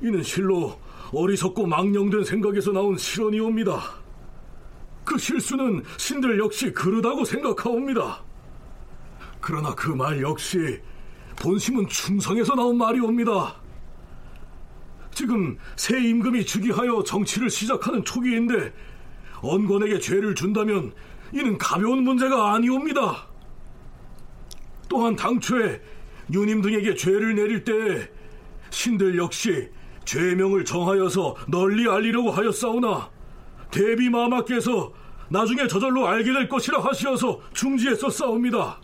이는 0.00 0.22
실로 0.24 0.76
어리석고 1.12 1.66
망령된 1.68 2.24
생각에서 2.24 2.72
나온 2.72 2.98
실언이옵니다. 2.98 4.01
그 5.04 5.18
실수는 5.18 5.82
신들 5.96 6.38
역시 6.38 6.72
그러다고 6.72 7.24
생각하옵니다. 7.24 8.22
그러나 9.40 9.74
그 9.74 9.90
말 9.94 10.20
역시 10.22 10.80
본심은 11.36 11.88
충성에서 11.88 12.54
나온 12.54 12.78
말이옵니다. 12.78 13.56
지금 15.12 15.58
새 15.76 16.00
임금이 16.00 16.46
즉위하여 16.46 17.02
정치를 17.04 17.50
시작하는 17.50 18.04
초기인데 18.04 18.72
언권에게 19.40 19.98
죄를 19.98 20.34
준다면 20.34 20.92
이는 21.32 21.58
가벼운 21.58 22.04
문제가 22.04 22.54
아니옵니다. 22.54 23.26
또한 24.88 25.16
당초에 25.16 25.80
유님 26.32 26.62
등에게 26.62 26.94
죄를 26.94 27.34
내릴 27.34 27.64
때 27.64 28.08
신들 28.70 29.18
역시 29.18 29.68
죄명을 30.04 30.64
정하여서 30.64 31.36
널리 31.48 31.88
알리려고 31.88 32.30
하였사오나 32.30 33.10
대비 33.72 34.08
마마께서 34.10 34.92
나중에 35.28 35.66
저절로 35.66 36.06
알게 36.06 36.32
될 36.32 36.48
것이라 36.48 36.78
하시어서 36.84 37.40
중지했었사옵니다. 37.54 38.80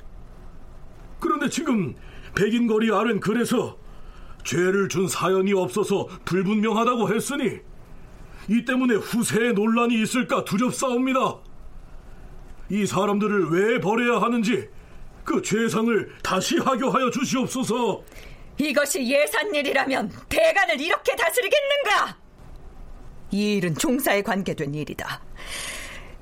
그런데 1.21 1.49
지금 1.49 1.95
백인거리 2.35 2.91
아는 2.91 3.21
글에서 3.21 3.77
죄를 4.45 4.89
준 4.89 5.07
사연이 5.07 5.53
없어서 5.53 6.09
불분명하다고 6.25 7.15
했으니 7.15 7.59
이 8.49 8.65
때문에 8.65 8.95
후세에 8.95 9.53
논란이 9.53 10.03
있을까 10.03 10.45
두렵사옵니다. 10.45 11.37
이 12.71 12.87
사람들을 12.87 13.51
왜 13.51 13.81
벌해야 13.81 14.23
하는지 14.23 14.69
그 15.23 15.43
죄상을 15.43 16.15
다시 16.23 16.57
하교하여 16.57 17.11
주시옵소서. 17.11 18.03
이것이 18.57 19.07
예산일이라면 19.07 20.11
대간을 20.31 20.81
이렇게 20.81 21.15
다스리겠는가? 21.15 22.28
이 23.31 23.57
일은 23.57 23.75
종사에 23.75 24.23
관계된 24.23 24.75
일이다. 24.75 25.23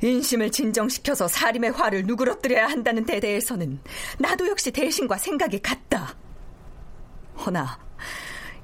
인심을 0.02 0.50
진정시켜서 0.50 1.26
사림의 1.26 1.72
화를 1.72 2.04
누그러뜨려야 2.04 2.66
한다는 2.66 3.06
데 3.06 3.20
대해서는 3.20 3.80
나도 4.18 4.48
역시 4.48 4.70
대신과 4.70 5.16
생각이 5.16 5.60
같다. 5.60 6.14
허나 7.44 7.78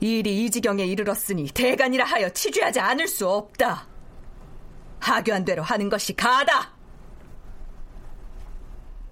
이 0.00 0.18
일이 0.18 0.44
이 0.44 0.50
지경에 0.50 0.84
이르렀으니 0.84 1.46
대간이라 1.46 2.04
하여 2.04 2.28
치주하지 2.28 2.80
않을 2.80 3.06
수 3.08 3.28
없다. 3.28 3.86
하교한 5.00 5.44
대로 5.44 5.62
하는 5.62 5.88
것이 5.88 6.14
가다. 6.14 6.72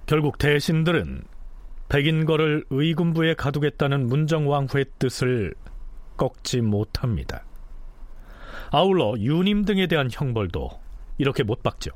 결국 0.06 0.38
대신들은 0.38 1.22
백인거를 1.88 2.64
의군부에 2.70 3.34
가두겠다는 3.34 4.06
문정왕후의 4.06 4.86
뜻을 4.98 5.54
꺾지 6.16 6.60
못합니다. 6.60 7.44
아울러 8.72 9.14
유님 9.18 9.64
등에 9.64 9.86
대한 9.86 10.08
형벌도 10.10 10.70
이렇게 11.18 11.42
못 11.42 11.62
받죠. 11.62 11.90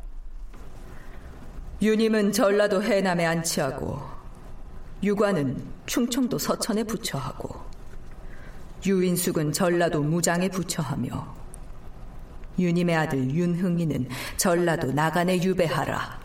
유님은 1.81 2.33
전라도 2.33 2.83
해남에 2.83 3.25
안치하고 3.25 4.01
유관은 5.03 5.63
충청도 5.87 6.39
서천에 6.39 6.83
부처하고 6.85 7.61
유인숙은 8.87 9.53
전라도 9.53 10.03
무장에 10.03 10.49
부처하며 10.49 11.35
유님의 12.59 12.97
아들 12.97 13.31
윤흥이는 13.31 14.09
전라도 14.37 14.93
나간에 14.93 15.43
유배하라. 15.43 16.24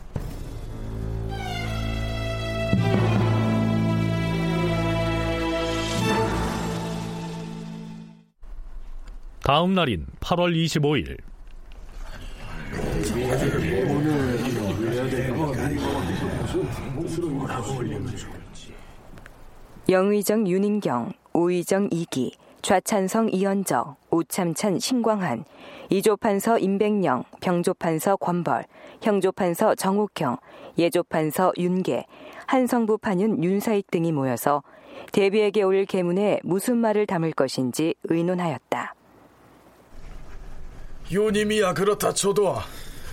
다음 9.49 9.73
날인 9.73 10.05
8월 10.19 10.53
25일 10.53 11.17
영의정 19.89 20.47
윤인경, 20.47 21.13
우의정 21.33 21.89
이기, 21.89 22.37
좌찬성 22.61 23.29
이현정, 23.31 23.95
우참찬 24.11 24.77
신광한, 24.77 25.45
이조판서 25.89 26.59
임백령, 26.59 27.23
병조판서 27.41 28.17
권벌, 28.17 28.65
형조판서 29.01 29.73
정옥형, 29.73 30.37
예조판서 30.77 31.53
윤계, 31.57 32.05
한성부 32.45 32.99
판윤 32.99 33.43
윤사익 33.43 33.89
등이 33.89 34.11
모여서 34.11 34.61
대비에게 35.11 35.63
올 35.63 35.85
계문에 35.85 36.39
무슨 36.43 36.77
말을 36.77 37.07
담을 37.07 37.31
것인지 37.31 37.95
의논하였다. 38.03 38.93
유님이야 41.11 41.73
그렇다 41.73 42.13
쳐도 42.13 42.61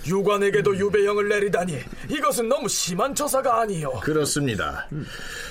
유관에게도 0.05 0.77
유배형을 0.77 1.27
내리다니 1.27 1.79
이것은 2.09 2.47
너무 2.47 2.69
심한 2.69 3.13
처사가 3.13 3.61
아니요. 3.61 3.91
그렇습니다. 4.01 4.87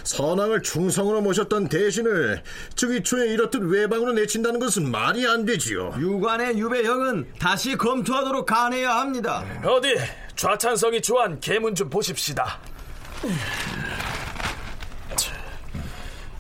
선왕을 0.04 0.62
충성으로 0.62 1.20
모셨던 1.20 1.68
대신을 1.68 2.42
즉위 2.74 3.02
초에 3.02 3.28
이렇듯 3.34 3.62
외방으로 3.62 4.12
내친다는 4.12 4.58
것은 4.58 4.90
말이 4.90 5.26
안 5.26 5.44
되지요. 5.44 5.94
유관의 5.98 6.58
유배형은 6.58 7.34
다시 7.38 7.76
검토하도록 7.76 8.46
간해야 8.46 8.96
합니다. 8.96 9.44
어디 9.64 9.94
좌찬성이 10.36 11.02
주한 11.02 11.38
계문 11.40 11.74
좀 11.74 11.90
보십시다. 11.90 12.58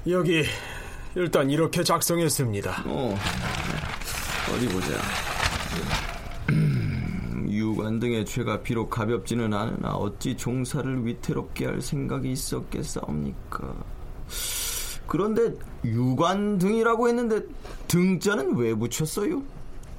여기 0.08 0.44
일단 1.16 1.50
이렇게 1.50 1.82
작성했습니다. 1.82 2.84
어, 2.86 3.18
어디 4.54 4.68
보자. 4.68 4.86
유관 7.96 8.00
등의 8.00 8.24
죄가 8.24 8.62
비록 8.62 8.90
가볍지는 8.90 9.52
않으나 9.52 9.90
어찌 9.90 10.36
종사를 10.36 11.06
위태롭게 11.06 11.66
할 11.66 11.80
생각이 11.80 12.30
있었겠사옵니까? 12.30 13.74
그런데 15.06 15.54
유관 15.84 16.58
등이라고 16.58 17.08
했는데 17.08 17.40
등자는 17.88 18.56
왜 18.56 18.74
붙였어요? 18.74 19.42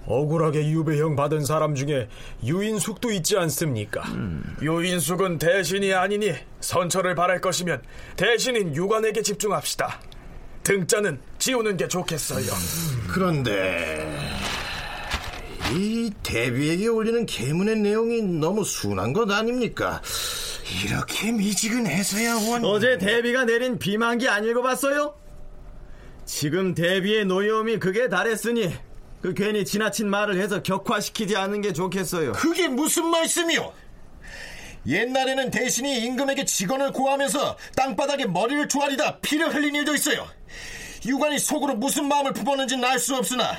억울하게 0.05 0.69
유배형 0.69 1.15
받은 1.15 1.43
사람 1.45 1.75
중에 1.75 2.07
유인숙도 2.43 3.11
있지 3.11 3.37
않습니까? 3.37 4.01
음. 4.13 4.55
유인숙은 4.61 5.37
대신이 5.37 5.93
아니니 5.93 6.33
선처를 6.61 7.15
바랄 7.15 7.41
것이면 7.41 7.81
대신인 8.15 8.75
유관에게 8.75 9.21
집중합시다. 9.21 9.99
등자는 10.63 11.19
지우는 11.39 11.77
게 11.77 11.87
좋겠어요. 11.87 12.51
그런데 13.09 14.05
이 15.73 16.11
대비에게 16.23 16.87
올리는 16.87 17.25
계문의 17.25 17.77
내용이 17.77 18.21
너무 18.21 18.63
순한 18.63 19.13
것 19.13 19.29
아닙니까? 19.31 20.01
이렇게 20.85 21.31
미지근해서야 21.31 22.35
원. 22.49 22.65
어제 22.65 22.97
대비가 22.97 23.43
내린 23.45 23.77
비만기 23.77 24.27
안 24.27 24.45
읽어봤어요? 24.45 25.15
지금 26.25 26.73
대비의 26.73 27.25
노여움이 27.25 27.79
극에 27.79 28.09
달했으니 28.09 28.73
그 29.21 29.33
괜히 29.33 29.65
지나친 29.65 30.09
말을 30.09 30.39
해서 30.39 30.61
격화시키지 30.61 31.35
않는 31.35 31.61
게 31.61 31.73
좋겠어요. 31.73 32.33
그게 32.33 32.67
무슨 32.67 33.07
말씀이요? 33.07 33.73
옛날에는 34.85 35.51
대신이 35.51 36.05
임금에게 36.05 36.45
직언을 36.45 36.91
고하면서 36.91 37.57
땅바닥에 37.75 38.25
머리를 38.25 38.69
조아리다 38.69 39.19
피를 39.19 39.53
흘린 39.53 39.75
일도 39.75 39.93
있어요. 39.95 40.27
유관이 41.05 41.39
속으로 41.39 41.75
무슨 41.75 42.07
마음을 42.07 42.33
품었는지는 42.33 42.83
알 42.83 42.97
수 42.99 43.15
없으나 43.15 43.57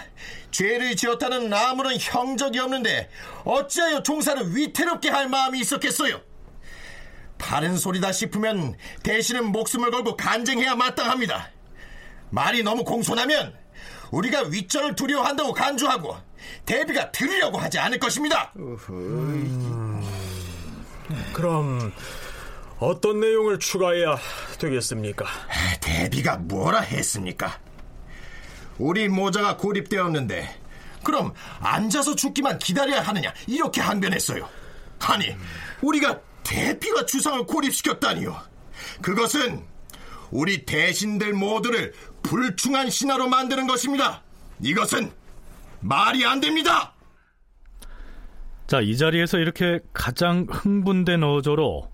죄를 0.51 0.97
지었다는 0.97 1.53
아무런 1.53 1.97
형적이 1.99 2.59
없는데 2.61 3.09
어찌하여 3.45 4.03
종사를 4.03 4.55
위태롭게 4.55 5.11
할 5.11 5.29
마음이 5.29 5.61
있었겠어요? 5.61 6.21
바른 7.39 7.77
소리다 7.77 8.11
싶으면 8.13 8.77
대신은 9.05 9.53
목숨을 9.53 9.91
걸고 9.93 10.17
간쟁해야 10.17 10.75
마땅합니다. 10.75 11.51
말이 12.31 12.63
너무 12.63 12.83
공손하면 12.85 13.55
우리가 14.11 14.43
윗전을 14.43 14.97
두려워한다고 14.97 15.53
간주하고 15.53 16.17
대비가 16.67 17.13
들으려고 17.13 17.59
하지 17.59 17.79
않을 17.79 17.99
것입니다. 17.99 18.53
음, 18.57 20.03
그럼 21.33 21.93
어떤 22.79 23.21
내용을 23.21 23.59
추가해야 23.59 24.17
되겠습니까? 24.59 25.27
대비가 25.81 26.37
뭐라 26.37 26.81
했습니까? 26.81 27.59
우리 28.79 29.09
모자가 29.09 29.57
고립되었는데 29.57 30.49
그럼 31.03 31.33
앉아서 31.61 32.15
죽기만 32.15 32.59
기다려야 32.59 33.03
하느냐 33.03 33.33
이렇게 33.47 33.81
항변했어요. 33.81 34.49
아니 35.01 35.35
우리가 35.83 36.21
대비가 36.45 37.05
주상을 37.05 37.47
고립시켰다니요. 37.47 38.37
그것은 39.03 39.65
우리 40.31 40.65
대신들 40.65 41.33
모두를 41.33 41.93
불충한 42.23 42.91
신하로 42.91 43.29
만드는 43.29 43.67
것입니다. 43.67 44.23
이것은 44.61 45.11
말이 45.81 46.25
안 46.25 46.41
됩니다. 46.41 46.95
자, 48.67 48.81
이 48.81 48.97
자리에서 48.97 49.39
이렇게 49.39 49.81
가장 49.95 50.47
흥분된 50.51 51.23
어조로 51.23 51.91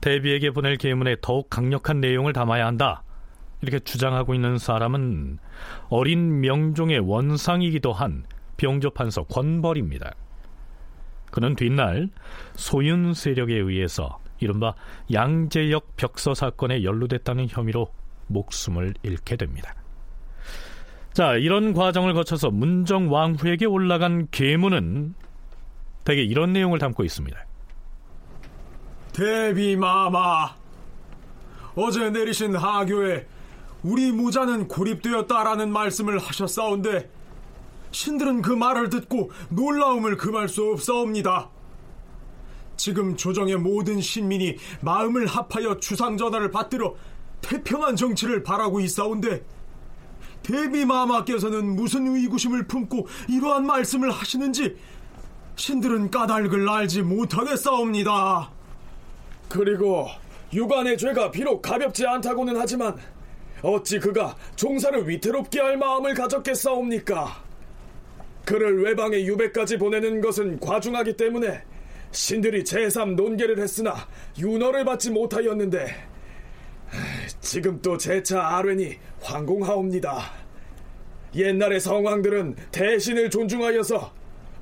대비에게 0.00 0.50
보낼 0.50 0.76
계문에 0.76 1.16
더욱 1.20 1.50
강력한 1.50 2.00
내용을 2.00 2.32
담아야 2.32 2.66
한다. 2.66 3.02
이렇게 3.62 3.78
주장하고 3.80 4.34
있는 4.34 4.58
사람은 4.58 5.38
어린 5.88 6.40
명종의 6.40 7.00
원상이기도 7.00 7.92
한 7.92 8.24
병조판서 8.56 9.24
권벌입니다. 9.24 10.12
그는 11.30 11.54
뒷날 11.56 12.08
소윤 12.54 13.14
세력에 13.14 13.54
의해서 13.54 14.18
이른바 14.38 14.74
양재역 15.12 15.96
벽서 15.96 16.34
사건에 16.34 16.82
연루됐다는 16.84 17.48
혐의로 17.48 17.88
목숨을 18.28 18.94
잃게 19.02 19.36
됩니다. 19.36 19.74
자, 21.12 21.34
이런 21.34 21.72
과정을 21.72 22.12
거쳐서 22.12 22.50
문정 22.50 23.10
왕후에게 23.10 23.64
올라간 23.64 24.28
계문은 24.30 25.14
대개 26.04 26.22
이런 26.22 26.52
내용을 26.52 26.78
담고 26.78 27.04
있습니다. 27.04 27.38
대비마마 29.16 30.54
어제 31.74 32.10
내리신 32.10 32.54
하교에 32.54 33.26
우리 33.82 34.12
무자는 34.12 34.68
고립되었다라는 34.68 35.72
말씀을 35.72 36.18
하셨사온데 36.18 37.10
신들은 37.92 38.42
그 38.42 38.52
말을 38.52 38.90
듣고 38.90 39.30
놀라움을 39.48 40.18
금할 40.18 40.50
수 40.50 40.70
없사옵니다. 40.70 41.48
지금 42.76 43.16
조정의 43.16 43.56
모든 43.56 44.02
신민이 44.02 44.56
마음을 44.82 45.26
합하여 45.26 45.78
주상전하를 45.80 46.50
받들어 46.50 46.94
태평한 47.40 47.96
정치를 47.96 48.42
바라고 48.42 48.80
있사온데 48.80 49.46
대비마마께서는 50.42 51.74
무슨 51.74 52.06
의구심을 52.06 52.66
품고 52.66 53.08
이러한 53.30 53.64
말씀을 53.64 54.10
하시는지 54.10 54.76
신들은 55.54 56.10
까닭을 56.10 56.68
알지 56.68 57.00
못하겠사옵니다. 57.00 58.55
그리고 59.48 60.08
유관의 60.52 60.96
죄가 60.98 61.30
비록 61.30 61.62
가볍지 61.62 62.06
않다고는 62.06 62.56
하지만 62.56 62.96
어찌 63.62 63.98
그가 63.98 64.36
종사를 64.54 65.08
위태롭게 65.08 65.60
할 65.60 65.76
마음을 65.76 66.14
가졌겠사옵니까? 66.14 67.44
그를 68.44 68.84
외방에 68.84 69.24
유배까지 69.24 69.76
보내는 69.76 70.20
것은 70.20 70.60
과중하기 70.60 71.16
때문에 71.16 71.62
신들이 72.12 72.62
제3 72.62 73.14
논계를 73.16 73.58
했으나 73.58 73.94
윤허를 74.38 74.84
받지 74.84 75.10
못하였는데 75.10 75.94
지금 77.40 77.80
또 77.82 77.98
제차 77.98 78.56
아뢰니 78.56 78.96
황공하옵니다. 79.20 80.20
옛날의 81.34 81.80
성왕들은 81.80 82.56
대신을 82.70 83.30
존중하여서 83.30 84.12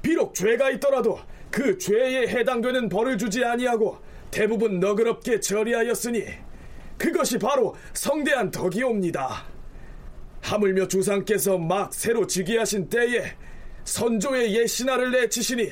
비록 0.02 0.34
죄가 0.34 0.70
있더라도 0.72 1.18
그 1.50 1.78
죄에 1.78 2.26
해당되는 2.28 2.88
벌을 2.88 3.16
주지 3.16 3.44
아니하고 3.44 3.98
대부분 4.34 4.80
너그럽게 4.80 5.38
처리하였으니 5.38 6.24
그것이 6.98 7.38
바로 7.38 7.76
성대한 7.92 8.50
덕이옵니다. 8.50 9.44
하물며 10.42 10.88
주상께서 10.88 11.56
막 11.56 11.94
새로 11.94 12.26
즉위하신 12.26 12.88
때에 12.88 13.32
선조의 13.84 14.56
옛 14.56 14.66
신하를 14.66 15.12
내치시니 15.12 15.70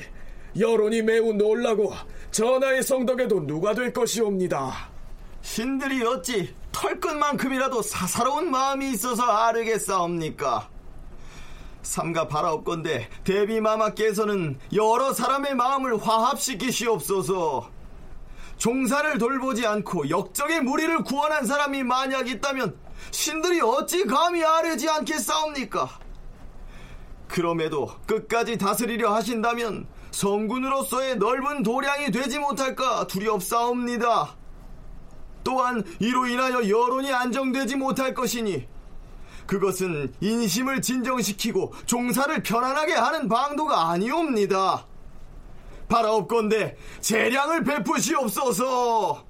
여론이 0.57 1.01
매우 1.01 1.33
놀라고 1.33 1.93
전하의 2.31 2.83
성덕에도 2.83 3.45
누가 3.45 3.73
될 3.73 3.91
것이옵니다. 3.91 4.89
신들이 5.41 6.01
어찌 6.05 6.55
털끝만큼이라도 6.71 7.81
사사로운 7.81 8.49
마음이 8.49 8.93
있어서 8.93 9.23
아르겠사옵니까? 9.23 10.69
삼가 11.81 12.29
바라옵건대 12.29 13.09
대비마마께서는 13.25 14.57
여러 14.73 15.11
사람의 15.11 15.53
마음을 15.55 15.97
화합시키시옵소서. 15.97 17.82
종사를 18.63 19.17
돌보지 19.17 19.67
않고 19.67 20.09
역적의 20.09 20.61
무리를 20.61 21.03
구원한 21.03 21.45
사람이 21.45 21.83
만약 21.83 22.29
있다면 22.29 22.73
신들이 23.11 23.59
어찌 23.59 24.05
감히 24.05 24.41
아뢰지 24.41 24.87
않겠사옵니까? 24.87 25.89
그럼에도 27.27 27.91
끝까지 28.07 28.57
다스리려 28.57 29.13
하신다면 29.15 29.85
성군으로서의 30.11 31.17
넓은 31.17 31.61
도량이 31.61 32.11
되지 32.11 32.39
못할까 32.39 33.07
두렵사옵니다. 33.07 34.33
또한 35.43 35.83
이로 35.99 36.27
인하여 36.27 36.65
여론이 36.69 37.11
안정되지 37.11 37.75
못할 37.75 38.13
것이니 38.13 38.65
그것은 39.45 40.13
인심을 40.21 40.81
진정시키고 40.81 41.73
종사를 41.85 42.41
편안하게 42.41 42.93
하는 42.93 43.27
방도가 43.27 43.89
아니옵니다. 43.89 44.85
바라옵건대 45.93 46.75
재량을 47.01 47.63
베푸시옵소서. 47.63 49.23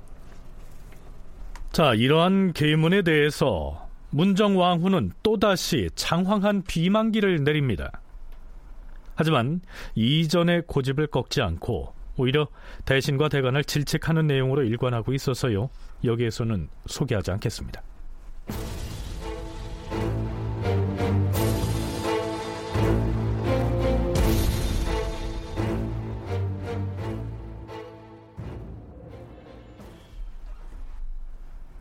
자, 1.74 1.94
이러한 1.94 2.54
계문에 2.54 3.02
대해서 3.02 3.90
문정왕후는 4.12 5.12
또다시 5.24 5.90
장황한 5.96 6.64
비만기를 6.64 7.44
내립니다. 7.44 7.92
하지만 9.16 9.62
이전의 9.96 10.64
고집을 10.68 11.08
꺾지 11.08 11.42
않고 11.42 11.94
오히려 12.16 12.48
대신과 12.86 13.30
대관을 13.30 13.64
질책하는 13.64 14.28
내용으로 14.28 14.64
일관하고 14.64 15.14
있어서요. 15.14 15.70
여기에서는 16.04 16.70
소개하지 16.86 17.32
않겠습니다. 17.32 17.82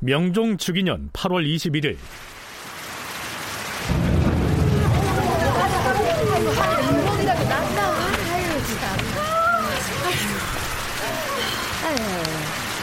명종 0.04 0.58
즉위년 0.58 1.10
8월 1.12 1.46
21일 1.46 1.96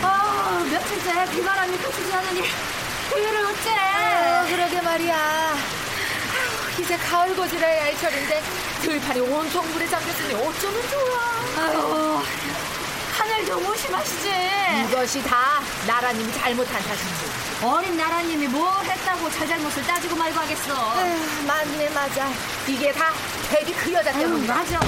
아, 0.02 0.66
며칠째 0.72 1.32
비바람이 1.32 1.78
그치지 1.78 2.14
않으니 2.14 2.40
우유를 3.14 3.46
어째? 3.48 3.70
아, 3.70 4.46
그러게 4.46 4.80
말이야. 4.82 5.18
아유, 5.18 6.82
이제 6.82 6.96
가을 6.96 7.36
고지라야 7.36 7.84
할 7.84 7.98
철인데 7.98 8.42
들판이 8.82 9.20
온통 9.20 9.70
물에 9.74 9.88
잠겼으니 9.88 10.34
어쩌면 10.36 10.82
좋아. 10.90 11.66
아유, 11.66 12.24
하늘도 13.20 13.60
무심하시지. 13.60 14.30
이것이 14.90 15.22
다 15.24 15.60
나라님이 15.86 16.32
잘못한 16.32 16.82
탓인지. 16.82 17.66
어린 17.66 17.98
나라님이 17.98 18.48
뭘 18.48 18.66
했다고 18.86 19.30
잘잘못을 19.30 19.84
따지고 19.84 20.16
말고 20.16 20.40
하겠어. 20.40 20.74
에휴, 20.74 21.46
맞네 21.46 21.90
맞아. 21.90 22.30
이게 22.68 22.94
다 22.94 23.12
대비 23.52 23.74
그 23.74 23.92
여자 23.92 24.14
때문에. 24.14 24.48
맞아. 24.48 24.80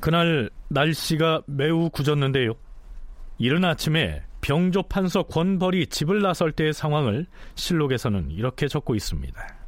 그날 0.00 0.50
날씨가 0.68 1.40
매우 1.46 1.88
굳었는데요. 1.88 2.52
이른 3.38 3.64
아침에 3.64 4.22
병조 4.42 4.82
판서 4.82 5.22
권벌이 5.22 5.86
집을 5.86 6.20
나설 6.20 6.52
때의 6.52 6.74
상황을 6.74 7.26
실록에서는 7.54 8.30
이렇게 8.30 8.68
적고 8.68 8.94
있습니다. 8.94 9.63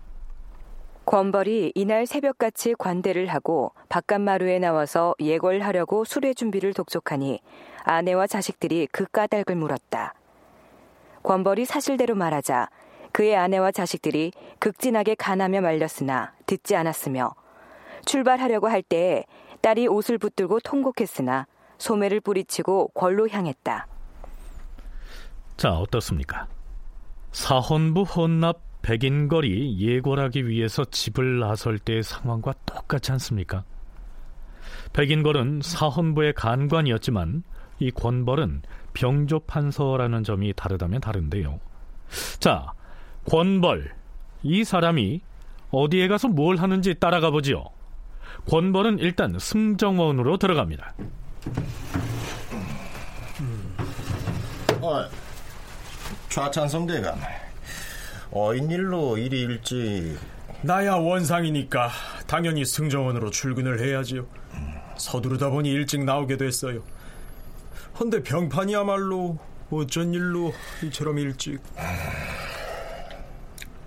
권벌이 1.07 1.71
이날 1.77 2.05
새벽같이 2.05 2.75
관대를 2.77 3.29
하고 3.29 3.73
바깥 3.89 4.21
마루에 4.21 4.59
나와서 4.59 5.15
예궐하려고 5.21 6.05
수레 6.05 6.35
준비를 6.35 6.75
독촉하니 6.75 7.41
아내와 7.85 8.27
자식들이 8.27 8.89
그 8.91 9.07
까닭을 9.07 9.55
물었다. 9.55 10.15
권벌이 11.23 11.65
사실대로 11.65 12.17
말하자 12.17 12.69
그의 13.13 13.37
아내와 13.37 13.71
자식들이 13.71 14.33
극진하게 14.59 15.15
간하며 15.15 15.61
말렸으나 15.61 16.33
듣지 16.45 16.75
않았으며 16.75 17.35
출발하려고 18.05 18.69
할 18.69 18.83
때에 18.83 19.25
딸이 19.61 19.87
옷을 19.87 20.19
붙들고 20.19 20.59
통곡했으나 20.61 21.47
소매를 21.79 22.21
뿌리치고 22.21 22.91
궐로 22.95 23.29
향했다. 23.29 23.87
자, 25.57 25.71
어떻습니까? 25.71 26.49
사헌부 27.31 28.03
헌납 28.03 28.66
백인걸이 28.87 29.81
예궐하기 29.81 30.47
위해서 30.47 30.85
집을 30.85 31.41
나설 31.41 31.77
때의 31.77 32.05
상황과 32.05 32.55
똑같지 32.65 33.11
않습니까? 33.11 33.65
백인걸은 34.93 35.61
사헌부의 35.61 36.35
간관이었지만 36.35 37.43
이 37.81 37.91
권벌은 37.91 38.63
병조판서라는 38.95 40.23
점이 40.23 40.53
다르다면 40.55 41.01
다른데요. 41.01 41.59
자, 42.39 42.73
권벌 43.29 43.93
이 44.45 44.63
사람이 44.63 45.21
어디에 45.73 46.07
가서 46.07 46.29
뭘 46.29 46.57
하는지 46.57 46.95
따라가 46.95 47.33
보지요. 47.33 47.65
권벌은 48.49 49.01
일단 49.01 49.37
승정원으로 49.37 50.37
들어갑니다. 50.37 50.95
어, 54.81 55.05
좌찬성 56.29 56.87
대감. 56.87 57.19
어인일로 58.39 59.17
일이 59.17 59.41
일찍 59.41 60.19
나야 60.61 60.97
원상이니까 60.97 61.91
당연히 62.27 62.67
승정원으로 62.67 63.31
출근을 63.31 63.81
해야지요. 63.81 64.27
서두르다 64.99 65.49
보니 65.49 65.71
일찍 65.71 66.05
나오게 66.05 66.37
됐어요. 66.37 66.83
헌데 67.99 68.23
병판이야말로 68.23 69.39
어쩐 69.71 70.13
일로 70.13 70.53
이처럼 70.85 71.19
일찍? 71.19 71.61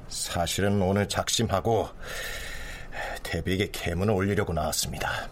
사실은 0.07 0.81
오늘 0.81 1.07
작심하고 1.07 1.89
대비에게 3.21 3.69
계문을 3.71 4.15
올리려고 4.15 4.53
나왔습니다. 4.53 5.29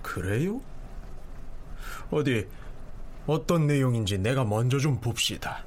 그래요? 0.00 0.62
어디 2.10 2.48
어떤 3.26 3.66
내용인지 3.66 4.16
내가 4.16 4.44
먼저 4.44 4.78
좀 4.78 4.98
봅시다. 4.98 5.62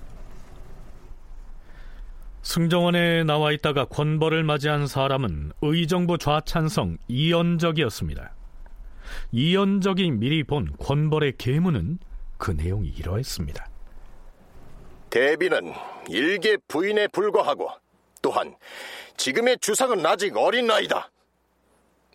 승정원에 2.50 3.26
나와 3.26 3.52
있다가 3.52 3.86
권벌을 3.86 4.42
맞이한 4.44 4.88
사람은 4.88 5.52
의정부 5.62 6.18
좌찬성 6.18 6.98
이연적이었습니다. 7.08 8.34
이연적이 9.32 10.10
미리 10.10 10.44
본 10.44 10.76
권벌의 10.80 11.34
계문은 11.38 12.00
그 12.40 12.50
내용이 12.50 12.88
이러했습니다. 12.90 13.70
대비는 15.12 15.74
일개 16.10 16.58
부인에 16.68 17.10
불과하고 17.10 17.70
또한 18.24 18.56
지금의 19.16 19.60
주상은 19.62 20.04
아직 20.04 20.36
어린 20.36 20.66
나이다. 20.66 21.12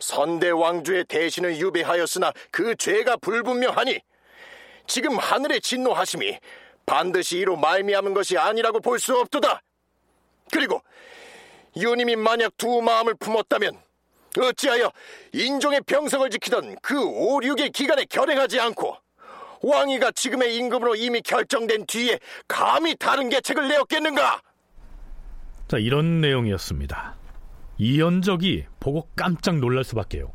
선대 0.00 0.50
왕조의 0.50 1.04
대신을 1.04 1.58
유배하였으나 1.58 2.32
그 2.50 2.74
죄가 2.74 3.18
불분명하니 3.18 4.00
지금 4.88 5.16
하늘의 5.16 5.60
진노하심이 5.60 6.36
반드시 6.86 7.38
이로 7.38 7.56
말미암은 7.56 8.14
것이 8.14 8.36
아니라고 8.36 8.80
볼 8.80 8.98
수 8.98 9.16
없도다. 9.16 9.60
그리고 10.54 10.80
유님이 11.76 12.14
만약 12.14 12.56
두 12.56 12.80
마음을 12.80 13.14
품었다면 13.14 13.76
어찌하여 14.38 14.92
인종의 15.32 15.80
병성을 15.80 16.30
지키던 16.30 16.76
그 16.80 16.96
5, 17.04 17.40
6의 17.40 17.72
기간에 17.72 18.04
결행하지 18.04 18.60
않고 18.60 18.96
왕위가 19.62 20.12
지금의 20.12 20.56
임금으로 20.56 20.94
이미 20.94 21.20
결정된 21.22 21.86
뒤에 21.86 22.20
감히 22.46 22.94
다른 22.94 23.28
계책을 23.30 23.66
내었겠는가? 23.66 24.42
자, 25.66 25.78
이런 25.78 26.20
내용이었습니다. 26.20 27.16
이연적이 27.78 28.66
보고 28.78 29.08
깜짝 29.16 29.56
놀랄 29.56 29.82
수밖에요. 29.82 30.32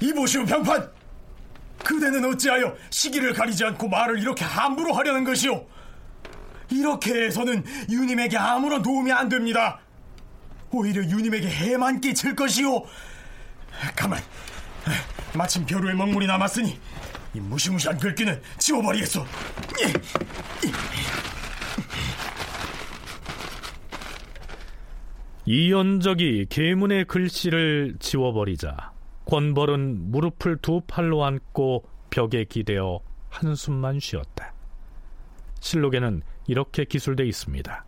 이보시오 0.00 0.44
병판! 0.44 0.90
그대는 1.84 2.24
어찌하여 2.24 2.74
시기를 2.90 3.32
가리지 3.32 3.64
않고 3.64 3.88
말을 3.88 4.18
이렇게 4.18 4.44
함부로 4.44 4.92
하려는 4.94 5.22
것이오? 5.22 5.71
이렇게 6.72 7.26
해서는 7.26 7.64
유님에게 7.90 8.36
아무런 8.36 8.82
도움이 8.82 9.12
안 9.12 9.28
됩니다. 9.28 9.80
오히려 10.70 11.02
유님에게 11.02 11.48
해만 11.48 12.00
끼칠 12.00 12.34
것이오. 12.34 12.84
가만. 13.94 14.20
마침 15.36 15.64
벼루에 15.64 15.94
먹물이 15.94 16.26
남았으니 16.26 16.78
이 17.34 17.40
무시무시한 17.40 17.98
글귀는 17.98 18.40
지워버리겠소. 18.58 19.24
이연적이 25.44 26.46
계문의 26.48 27.04
글씨를 27.06 27.96
지워버리자 27.98 28.92
권벌은 29.26 30.10
무릎을 30.12 30.58
두 30.62 30.82
팔로 30.86 31.24
안고 31.24 31.84
벽에 32.10 32.44
기대어 32.44 33.00
한숨만 33.28 33.98
쉬었다. 33.98 34.52
실록에는 35.60 36.22
이렇게 36.46 36.84
기술돼 36.84 37.24
있습니다. 37.26 37.84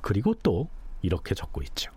그리고 0.00 0.34
또 0.42 0.68
이렇게 1.02 1.34
적고 1.34 1.62
있죠. 1.62 1.90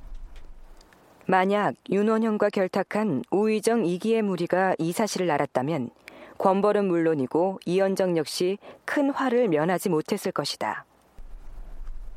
만약 1.26 1.76
윤원형과 1.90 2.50
결탁한 2.50 3.24
우의정 3.32 3.86
이기의 3.86 4.22
무리가 4.22 4.76
이 4.78 4.92
사실을 4.92 5.32
알았다면 5.32 5.90
권벌은 6.38 6.86
물론이고 6.86 7.60
이연정 7.66 8.18
역시 8.18 8.58
큰 8.84 9.10
화를 9.10 9.48
면하지 9.48 9.90
못했을 9.90 10.32
것이다. 10.32 10.86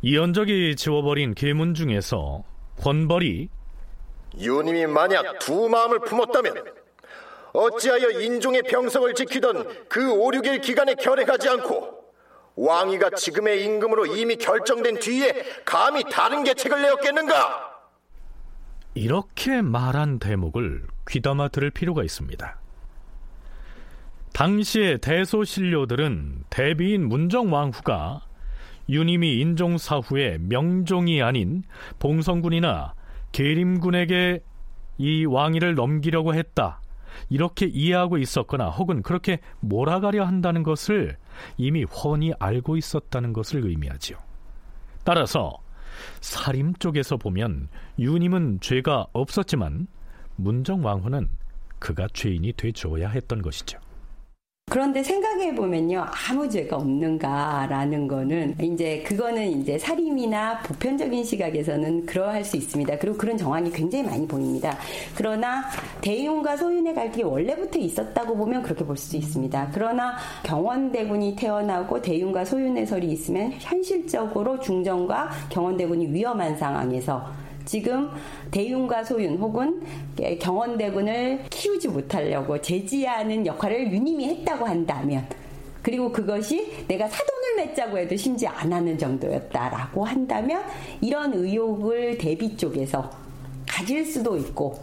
이연적이 0.02 0.76
지워버린 0.76 1.34
계문 1.34 1.74
중에서 1.74 2.44
권벌이 2.80 3.48
유님이 4.38 4.86
만약 4.86 5.38
두 5.38 5.68
마음을 5.68 6.00
품었다면 6.00 6.64
어찌하여 7.52 8.20
인종의 8.20 8.62
병성을 8.64 9.14
지키던 9.14 9.86
그 9.88 10.12
5, 10.12 10.30
6일 10.32 10.60
기간에 10.60 10.94
결행하지 10.94 11.48
않고 11.48 11.95
왕위가 12.56 13.10
지금의 13.10 13.64
임금으로 13.64 14.06
이미 14.06 14.36
결정된 14.36 14.98
뒤에 14.98 15.44
감히 15.64 16.02
다른 16.10 16.42
계책을 16.42 16.80
내었겠는가? 16.82 17.76
이렇게 18.94 19.60
말한 19.60 20.18
대목을 20.18 20.86
귀담아 21.06 21.48
들을 21.48 21.70
필요가 21.70 22.02
있습니다. 22.02 22.58
당시의 24.32 24.98
대소신료들은 24.98 26.44
대비인 26.50 27.08
문정왕후가 27.08 28.22
유님이 28.88 29.40
인종 29.40 29.78
사후의 29.78 30.38
명종이 30.40 31.22
아닌 31.22 31.62
봉성군이나 31.98 32.94
계림군에게 33.32 34.40
이 34.98 35.24
왕위를 35.26 35.74
넘기려고 35.74 36.34
했다. 36.34 36.80
이렇게 37.28 37.66
이해하고 37.66 38.18
있었거나 38.18 38.68
혹은 38.68 39.02
그렇게 39.02 39.40
몰아가려 39.60 40.24
한다는 40.24 40.62
것을 40.62 41.16
이미 41.56 41.84
훤히 41.84 42.32
알고 42.38 42.76
있었다는 42.76 43.32
것을 43.32 43.64
의미하지요. 43.66 44.18
따라서 45.04 45.58
사림 46.20 46.74
쪽에서 46.74 47.16
보면 47.16 47.68
유님은 47.98 48.60
죄가 48.60 49.06
없었지만 49.12 49.86
문정왕후는 50.36 51.28
그가 51.78 52.08
죄인이 52.12 52.52
되줘야 52.54 53.08
했던 53.08 53.42
것이죠. 53.42 53.78
그런데 54.68 55.00
생각해 55.00 55.54
보면요 55.54 56.04
아무 56.28 56.48
죄가 56.50 56.76
없는가라는 56.76 58.08
거는 58.08 58.56
이제 58.60 59.00
그거는 59.06 59.60
이제 59.60 59.78
살인이나 59.78 60.58
보편적인 60.62 61.22
시각에서는 61.22 62.04
그러할 62.04 62.44
수 62.44 62.56
있습니다. 62.56 62.98
그리고 62.98 63.16
그런 63.16 63.38
정황이 63.38 63.70
굉장히 63.70 64.04
많이 64.04 64.26
보입니다. 64.26 64.76
그러나 65.16 65.64
대윤과 66.00 66.56
소윤의 66.56 66.94
갈등이 66.94 67.22
원래부터 67.22 67.78
있었다고 67.78 68.36
보면 68.36 68.64
그렇게 68.64 68.84
볼수 68.84 69.16
있습니다. 69.16 69.70
그러나 69.72 70.16
경원대군이 70.42 71.36
태어나고 71.36 72.02
대윤과 72.02 72.44
소윤의 72.44 72.86
설이 72.86 73.06
있으면 73.12 73.52
현실적으로 73.60 74.58
중정과 74.58 75.30
경원대군이 75.48 76.12
위험한 76.12 76.56
상황에서 76.56 77.24
지금 77.66 78.10
대윤과 78.50 79.04
소윤 79.04 79.36
혹은 79.36 79.82
경원대군을 80.40 81.44
키우지 81.50 81.88
못하려고 81.88 82.58
제지하는 82.62 83.44
역할을 83.44 83.92
유님이 83.92 84.28
했다고 84.28 84.64
한다면 84.64 85.28
그리고 85.82 86.10
그것이 86.10 86.86
내가 86.88 87.06
사돈을 87.08 87.56
맺자고 87.56 87.98
해도 87.98 88.16
심지 88.16 88.46
안 88.46 88.72
하는 88.72 88.96
정도였다라고 88.96 90.04
한다면 90.04 90.64
이런 91.00 91.34
의혹을 91.34 92.18
대비 92.18 92.56
쪽에서 92.56 93.10
가질 93.68 94.04
수도 94.06 94.36
있고 94.36 94.78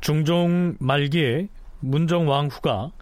중종 0.00 0.76
말기에 0.80 1.48
문정왕후가 1.80 2.92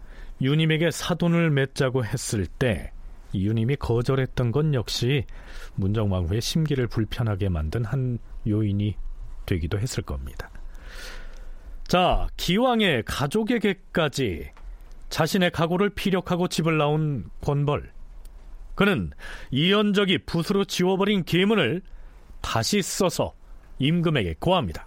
유님에게 0.40 0.90
사돈을 0.90 1.50
맺자고 1.50 2.04
했을 2.04 2.46
때 2.46 2.90
유님이 3.34 3.76
거절했던 3.76 4.52
건 4.52 4.74
역시 4.74 5.24
문정왕후의 5.78 6.40
심기를 6.40 6.86
불편하게 6.86 7.48
만든 7.48 7.84
한 7.84 8.18
요인이 8.46 8.96
되기도 9.46 9.78
했을 9.78 10.02
겁니다. 10.02 10.50
자, 11.86 12.28
기왕의 12.36 13.04
가족에게까지 13.06 14.50
자신의 15.08 15.52
각오를 15.52 15.90
피력하고 15.90 16.48
집을 16.48 16.76
나온 16.76 17.30
권벌. 17.42 17.90
그는 18.74 19.10
이연적이 19.50 20.18
붓으로 20.18 20.64
지워버린 20.64 21.24
계문을 21.24 21.82
다시 22.42 22.82
써서 22.82 23.34
임금에게 23.78 24.36
고합니다. 24.38 24.86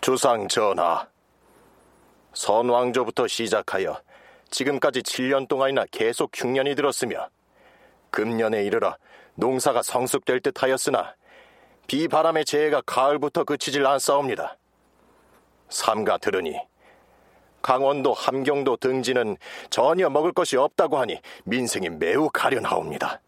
주상 0.00 0.48
전하, 0.48 1.06
선왕조부터 2.32 3.26
시작하여 3.28 4.00
지금까지 4.50 5.02
7년 5.02 5.48
동안이나 5.48 5.84
계속 5.90 6.30
흉년이 6.34 6.74
들었으며 6.74 7.28
금년에 8.10 8.64
이르러 8.64 8.96
농사가 9.34 9.82
성숙될 9.82 10.40
듯 10.40 10.62
하였으나 10.62 11.14
비바람의 11.86 12.44
재해가 12.44 12.82
가을부터 12.86 13.44
그치질 13.44 13.86
않사옵니다. 13.86 14.56
삼가 15.68 16.18
들으니 16.18 16.58
강원도 17.62 18.12
함경도 18.12 18.76
등지는 18.76 19.36
전혀 19.70 20.10
먹을 20.10 20.32
것이 20.32 20.56
없다고 20.56 20.98
하니 20.98 21.20
민생이 21.44 21.88
매우 21.88 22.28
가련하옵니다. 22.30 23.20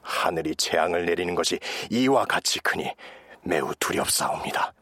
하늘이 0.00 0.56
재앙을 0.56 1.04
내리는 1.06 1.34
것이 1.34 1.58
이와 1.90 2.24
같이 2.24 2.58
크니 2.60 2.90
매우 3.42 3.72
두렵사옵니다. 3.78 4.72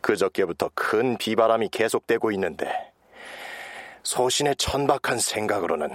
그저께부터 0.00 0.70
큰 0.74 1.16
비바람이 1.16 1.68
계속되고 1.68 2.32
있는데 2.32 2.92
소신의 4.02 4.56
천박한 4.56 5.18
생각으로는 5.18 5.90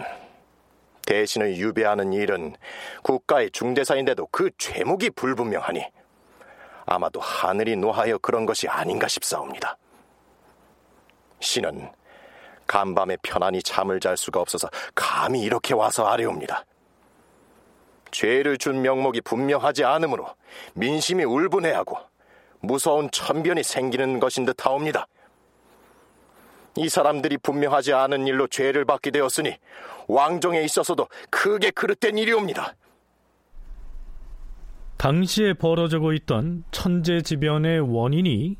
대신을 1.07 1.55
유배하는 1.55 2.13
일은 2.13 2.55
국가의 3.01 3.49
중대사인데도 3.51 4.27
그 4.27 4.51
죄목이 4.57 5.11
불분명하니 5.11 5.83
아마도 6.85 7.19
하늘이 7.19 7.75
노하여 7.77 8.17
그런 8.19 8.45
것이 8.45 8.67
아닌가 8.67 9.07
싶사옵니다. 9.07 9.77
신은 11.39 11.89
간밤에 12.67 13.17
편안히 13.23 13.63
잠을 13.63 13.99
잘 13.99 14.17
수가 14.17 14.41
없어서 14.41 14.69
감히 14.93 15.41
이렇게 15.41 15.73
와서 15.73 16.05
아뢰옵니다. 16.05 16.65
죄를 18.11 18.57
준 18.57 18.81
명목이 18.81 19.21
분명하지 19.21 19.85
않으므로 19.85 20.27
민심이 20.73 21.23
울분해하고 21.23 21.97
무서운 22.59 23.09
천변이 23.11 23.63
생기는 23.63 24.19
것인 24.19 24.45
듯 24.45 24.65
하옵니다. 24.65 25.07
이 26.77 26.89
사람들이 26.89 27.37
분명하지 27.37 27.93
않은 27.93 28.27
일로 28.27 28.47
죄를 28.47 28.85
받게 28.85 29.11
되었으니 29.11 29.57
왕정에 30.07 30.61
있어서도 30.61 31.07
크게 31.29 31.71
그릇된 31.71 32.17
일이옵니다. 32.17 32.75
당시에 34.97 35.53
벌어지고 35.53 36.13
있던 36.13 36.63
천재지변의 36.71 37.81
원인이 37.81 38.57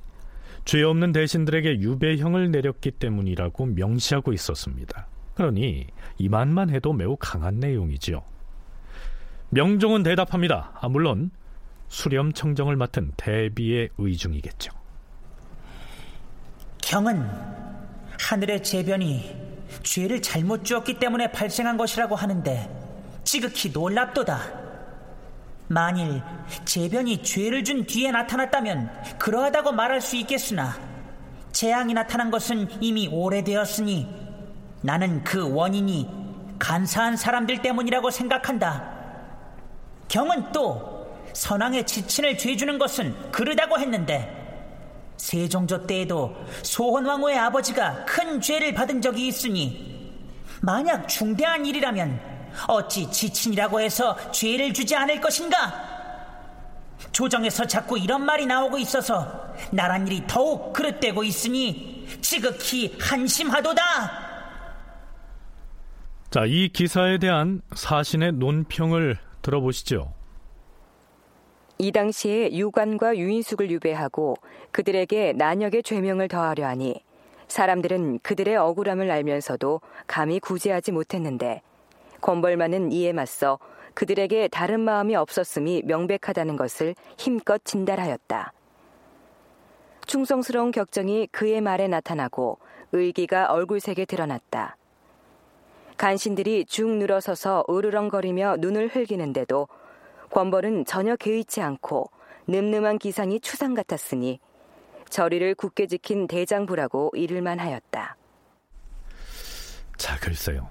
죄 0.66 0.84
없는 0.84 1.12
대신들에게 1.14 1.80
유배형을 1.80 2.52
내렸기 2.52 2.92
때문이라고 2.92 3.66
명시하고 3.68 4.34
있었습니다. 4.34 5.08
그러니 5.34 5.88
이만만 6.18 6.70
해도 6.70 6.94
매우 6.94 7.16
강한 7.18 7.60
내용이지요. 7.60 8.24
명종은 9.50 10.04
대답합니다. 10.04 10.78
아, 10.80 10.90
물론 10.90 11.32
수렴 11.88 12.34
청정을 12.34 12.76
맡은 12.76 13.14
대비의 13.16 13.90
의중이겠죠. 13.98 14.74
경은 16.82 17.26
하늘의 18.20 18.64
재변이 18.64 19.36
죄를 19.84 20.22
잘못 20.22 20.64
주었기 20.64 21.00
때문에 21.00 21.32
발생한 21.32 21.78
것이라고 21.78 22.16
하는데 22.16 22.70
지극히 23.24 23.70
놀랍도다. 23.70 24.68
만일 25.70 26.22
재변이 26.64 27.22
죄를 27.22 27.64
준 27.64 27.86
뒤에 27.86 28.12
나타났다면 28.12 28.90
그러하다고 29.18 29.74
말할 29.74 30.00
수 30.00 30.16
있겠으나 30.16 30.78
재앙이 31.52 31.94
나타난 31.94 32.32
것은 32.32 32.68
이미 32.82 33.08
오래되었으니 33.08 34.08
나는 34.82 35.24
그 35.24 35.54
원인이 35.54 36.10
간사한 36.60 37.18
사람들 37.18 37.62
때문이라고 37.62 38.10
생각한다. 38.10 38.96
경은 40.08 40.52
또 40.54 41.08
선왕의 41.34 41.86
지친을 41.86 42.38
죄주는 42.38 42.78
것은 42.80 43.32
그르다고 43.32 43.80
했는데 43.80 44.47
세종조 45.18 45.86
때에도 45.86 46.36
소헌왕후의 46.64 47.38
아버지가 47.38 48.06
큰 48.06 48.40
죄를 48.40 48.74
받은 48.74 49.02
적이 49.02 49.28
있으니 49.28 50.12
만약 50.62 51.08
중대한 51.08 51.66
일이라면 51.66 52.20
어찌 52.68 53.12
지친이라고 53.12 53.82
해서 53.82 54.16
죄를 54.32 54.74
주지 54.74 54.96
않을 54.96 55.22
것인가? 55.22 55.98
조정에서 57.12 57.66
자꾸 57.66 57.98
이런 57.98 58.26
말이 58.26 58.46
나오고 58.46 58.78
있어서 58.80 59.54
나란 59.72 60.08
일이 60.08 60.24
더욱 60.28 60.74
그릇되고 60.74 61.24
있으니 61.24 62.08
지극히 62.22 62.96
한심하도다. 63.00 64.28
자, 66.30 66.46
이 66.46 66.70
기사에 66.70 67.20
대한 67.20 67.62
사신의 67.74 68.34
논평을 68.34 69.18
들어보시죠. 69.42 70.17
이 71.80 71.92
당시에 71.92 72.54
유관과 72.54 73.18
유인숙을 73.18 73.70
유배하고 73.70 74.36
그들에게 74.72 75.34
난역의 75.34 75.84
죄명을 75.84 76.28
더하려 76.28 76.66
하니 76.66 77.04
사람들은 77.48 78.20
그들의 78.24 78.56
억울함을 78.58 79.10
알면서도 79.12 79.82
감히 80.08 80.40
구제하지 80.40 80.92
못했는데 80.92 81.62
권벌만은 82.22 82.92
이에 82.92 83.14
맞서 83.14 83.60
그들에게 83.94 84.48
다른 84.48 84.80
마음이 84.80 85.16
없었음이 85.16 85.84
명백하다는 85.86 86.56
것을 86.56 86.96
힘껏 87.18 87.64
진달하였다. 87.64 88.54
충성스러운 90.06 90.72
격정이 90.72 91.28
그의 91.32 91.62
말에 91.62 91.88
나타나고 91.88 92.60
의기가 92.92 93.52
얼굴색에 93.52 94.06
드러났다. 94.06 94.78
간신들이 95.98 96.66
죽 96.66 96.90
늘어서서 96.90 97.66
으르렁거리며 97.70 98.58
눈을 98.60 98.88
흘기는데도 98.88 99.68
권벌은 100.32 100.86
전혀 100.86 101.16
개의치 101.16 101.62
않고 101.62 102.10
늠름한 102.48 103.00
기상이 103.00 103.40
추상 103.40 103.74
같았으니 103.74 104.40
저리를 105.10 105.56
굳게 105.56 105.88
지킨 105.88 106.28
대장부라고 106.28 107.12
이를만 107.16 107.60
하였다. 107.60 108.18
자, 109.98 110.20
글쎄요. 110.20 110.70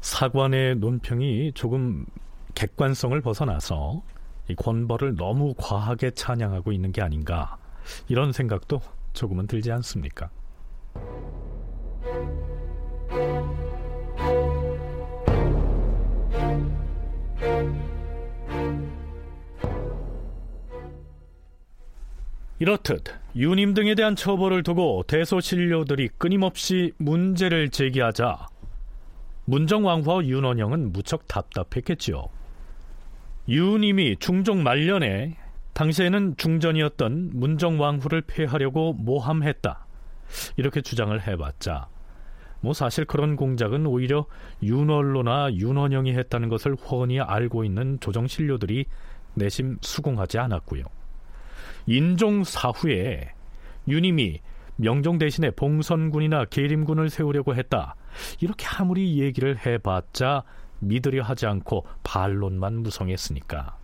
사관의 0.00 0.76
논평이 0.76 1.52
조금 1.54 2.06
객관성을 2.54 3.20
벗어나서 3.20 4.02
이 4.48 4.54
권벌을 4.54 5.16
너무 5.16 5.54
과하게 5.58 6.12
찬양하고 6.12 6.72
있는 6.72 6.92
게 6.92 7.02
아닌가 7.02 7.58
이런 8.08 8.32
생각도 8.32 8.80
조금은 9.12 9.46
들지 9.46 9.72
않습니까? 9.72 10.30
이렇듯 22.58 23.04
유님 23.34 23.74
등에 23.74 23.94
대한 23.94 24.16
처벌을 24.16 24.62
두고 24.62 25.02
대소신료들이 25.06 26.08
끊임없이 26.16 26.92
문제를 26.96 27.68
제기하자 27.68 28.46
문정왕후와 29.44 30.24
윤원영은 30.24 30.92
무척 30.92 31.28
답답했겠지요. 31.28 32.28
유님이 33.48 34.16
중종 34.18 34.62
말년에 34.62 35.36
당시에는 35.74 36.36
중전이었던 36.38 37.30
문정왕후를 37.34 38.22
폐하려고 38.22 38.94
모함했다. 38.94 39.86
이렇게 40.56 40.80
주장을 40.80 41.26
해봤자 41.26 41.88
뭐 42.60 42.72
사실 42.72 43.04
그런 43.04 43.36
공작은 43.36 43.86
오히려 43.86 44.26
윤월로나 44.62 45.52
윤원영이 45.52 46.14
했다는 46.14 46.48
것을 46.48 46.74
훤히 46.74 47.20
알고 47.20 47.64
있는 47.64 48.00
조정신료들이 48.00 48.86
내심 49.34 49.76
수긍하지 49.82 50.38
않았고요. 50.38 50.84
인종 51.86 52.44
사후에 52.44 53.32
유님이 53.88 54.40
명종 54.76 55.18
대신에 55.18 55.50
봉선군이나 55.52 56.46
계림군을 56.46 57.08
세우려고 57.08 57.54
했다. 57.54 57.94
이렇게 58.40 58.66
아무리 58.66 59.18
얘기를 59.20 59.56
해봤자 59.64 60.42
믿으려 60.80 61.22
하지 61.22 61.46
않고 61.46 61.86
반론만 62.02 62.82
무성했으니까 62.82 63.78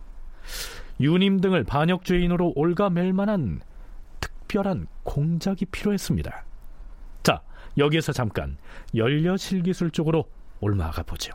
유님 0.99 1.41
등을 1.41 1.63
반역죄인으로 1.63 2.53
올가맬 2.55 3.13
만한 3.13 3.61
특별한 4.19 4.87
공작이 5.03 5.65
필요했습니다. 5.65 6.45
자, 7.23 7.41
여기에서 7.77 8.11
잠깐 8.11 8.57
연려실기술 8.93 9.89
쪽으로 9.89 10.25
올라가 10.59 11.01
보죠. 11.01 11.33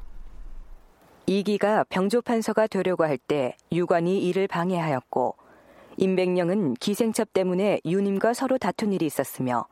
이기가 1.26 1.84
병조판서가 1.90 2.68
되려고 2.68 3.04
할 3.04 3.18
때 3.18 3.56
유관이 3.72 4.24
이를 4.26 4.46
방해하였고 4.46 5.36
임백령은 5.98 6.74
기생첩 6.74 7.32
때문에 7.32 7.80
유님과 7.84 8.32
서로 8.32 8.56
다툰 8.56 8.92
일이 8.92 9.04
있었으며 9.04 9.66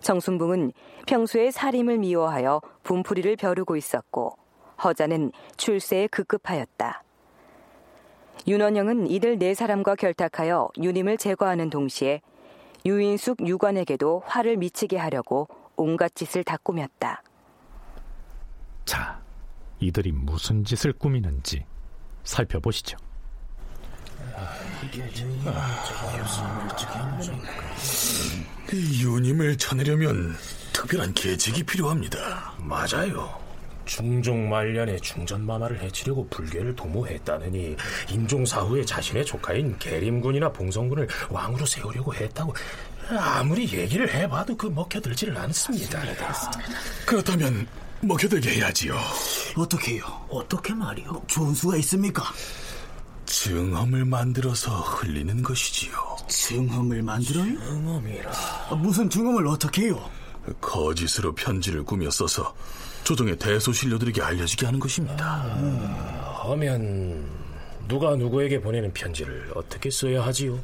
정순붕은 0.00 0.72
평소에 1.06 1.50
살림을 1.50 1.98
미워하여 1.98 2.62
분풀이를 2.84 3.36
벼르고 3.36 3.76
있었고 3.76 4.36
허자는 4.82 5.32
출세에 5.56 6.06
급급하였다. 6.08 7.02
윤원영은 8.46 9.10
이들 9.10 9.38
네 9.38 9.54
사람과 9.54 9.96
결탁하여 9.96 10.68
유님을 10.78 11.16
제거하는 11.16 11.68
동시에 11.70 12.20
유인숙 12.84 13.46
유관에게도 13.46 14.22
화를 14.24 14.56
미치게 14.58 14.96
하려고 14.96 15.48
온갖 15.74 16.14
짓을 16.14 16.44
다 16.44 16.56
꾸몄다. 16.62 17.22
자, 18.84 19.20
이들이 19.80 20.12
무슨 20.12 20.62
짓을 20.62 20.92
꾸미는지 20.92 21.64
살펴보시죠. 22.22 22.98
유님을 28.72 29.56
쳐내려면 29.58 30.36
특별한 30.72 31.14
계책이 31.14 31.62
필요합니다. 31.62 32.54
맞아요. 32.58 33.46
중종 33.84 34.48
말년에 34.48 34.98
중전마마를 34.98 35.80
해치려고 35.80 36.28
불교를 36.28 36.74
도모했다느니 36.74 37.76
인종사 38.10 38.60
후에 38.60 38.84
자신의 38.84 39.24
조카인 39.24 39.78
계림군이나 39.78 40.52
봉성군을 40.52 41.08
왕으로 41.30 41.64
세우려고 41.64 42.12
했다고 42.12 42.52
아무리 43.08 43.62
얘기를 43.72 44.12
해봐도 44.12 44.56
그 44.56 44.66
먹혀들지를 44.66 45.36
않습니다. 45.38 46.02
그렇다면 47.06 47.66
먹혀들게 48.00 48.56
해야지요. 48.56 48.98
어떻게요? 49.56 50.04
어떻게 50.28 50.74
말이요? 50.74 51.22
좋은 51.28 51.54
수가 51.54 51.76
있습니까? 51.76 52.24
증험을 53.26 54.04
만들어서 54.04 54.72
흘리는 54.80 55.42
것이지요. 55.42 55.92
증험을 56.28 57.02
만들어요? 57.02 57.58
증험이라. 57.58 58.30
무슨 58.76 59.10
증험을 59.10 59.46
어떻게 59.46 59.82
해요? 59.82 60.10
거짓으로 60.60 61.34
편지를 61.34 61.82
꾸며 61.82 62.08
써서 62.10 62.54
조정의 63.04 63.36
대소신료들에게 63.38 64.22
알려지게 64.22 64.66
하는 64.66 64.80
것입니다. 64.80 65.44
음, 65.58 65.78
하면 66.50 67.24
누가 67.88 68.16
누구에게 68.16 68.60
보내는 68.60 68.92
편지를 68.92 69.50
어떻게 69.54 69.90
써야 69.90 70.24
하지요? 70.24 70.58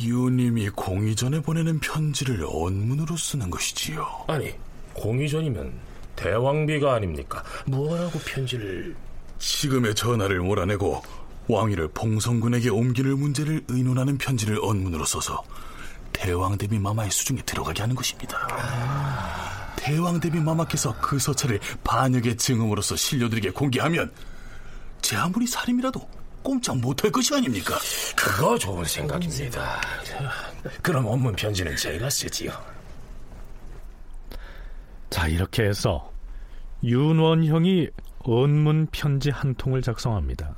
유님이 0.00 0.70
공의전에 0.70 1.40
보내는 1.40 1.78
편지를 1.78 2.44
언문으로 2.48 3.16
쓰는 3.16 3.50
것이지요. 3.50 4.06
아니, 4.26 4.52
공의전이면 4.94 5.72
대왕비가 6.16 6.94
아닙니까? 6.94 7.42
뭐라고 7.66 8.18
편지를... 8.20 8.96
지금의 9.38 9.94
전하를 9.94 10.40
몰아내고 10.40 11.02
왕위를 11.48 11.88
봉성군에게 11.88 12.70
옮기는 12.70 13.18
문제를 13.18 13.64
의논하는 13.68 14.18
편지를 14.18 14.58
언문으로 14.62 15.04
써서 15.04 15.42
대왕 16.12 16.56
대비 16.56 16.78
마마의 16.78 17.10
수중에 17.10 17.42
들어가게 17.42 17.82
하는 17.82 17.94
것입니다. 17.94 18.38
아... 18.50 19.74
대왕 19.76 20.18
대비 20.18 20.40
마마께서 20.40 20.96
그 21.00 21.18
서찰을 21.18 21.60
반역의 21.82 22.36
증언으로서 22.38 22.96
신료들에게 22.96 23.50
공개하면 23.50 24.10
제 25.02 25.16
아무리 25.16 25.46
살인이라도 25.46 26.00
꼼짝 26.42 26.78
못할 26.78 27.10
것이 27.10 27.34
아닙니까? 27.34 27.74
그거 28.16 28.56
좋은 28.56 28.84
생각입니다. 28.84 29.80
그럼 30.82 31.06
원문 31.06 31.34
편지는 31.34 31.76
제가 31.76 32.08
쓰지요. 32.08 32.52
자, 35.10 35.28
이렇게 35.28 35.64
해서 35.64 36.10
윤원형이 36.82 37.88
언문 38.20 38.88
편지 38.90 39.30
한 39.30 39.54
통을 39.54 39.82
작성합니다. 39.82 40.54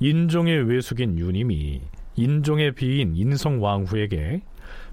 인종의 0.00 0.62
외숙인 0.62 1.18
윤임이 1.18 1.82
인종의 2.16 2.74
비인 2.74 3.14
인성왕후에게 3.14 4.42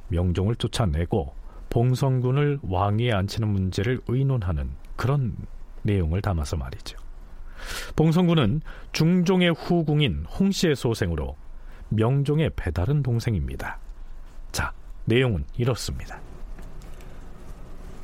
명종을 0.10 0.56
쫓아내고 0.56 1.34
봉성군을 1.70 2.60
왕위에 2.64 3.12
앉히는 3.14 3.48
문제를 3.48 4.02
의논하는 4.08 4.72
그런 4.96 5.36
내용을 5.84 6.22
담아서 6.22 6.58
말이죠. 6.58 6.98
봉성군은 7.96 8.62
중종의 8.92 9.54
후궁인 9.54 10.26
홍씨의 10.26 10.76
소생으로 10.76 11.36
명종의 11.90 12.52
배다른 12.56 13.02
동생입니다. 13.02 13.80
자, 14.52 14.74
내용은 15.06 15.46
이렇습니다. 15.58 16.20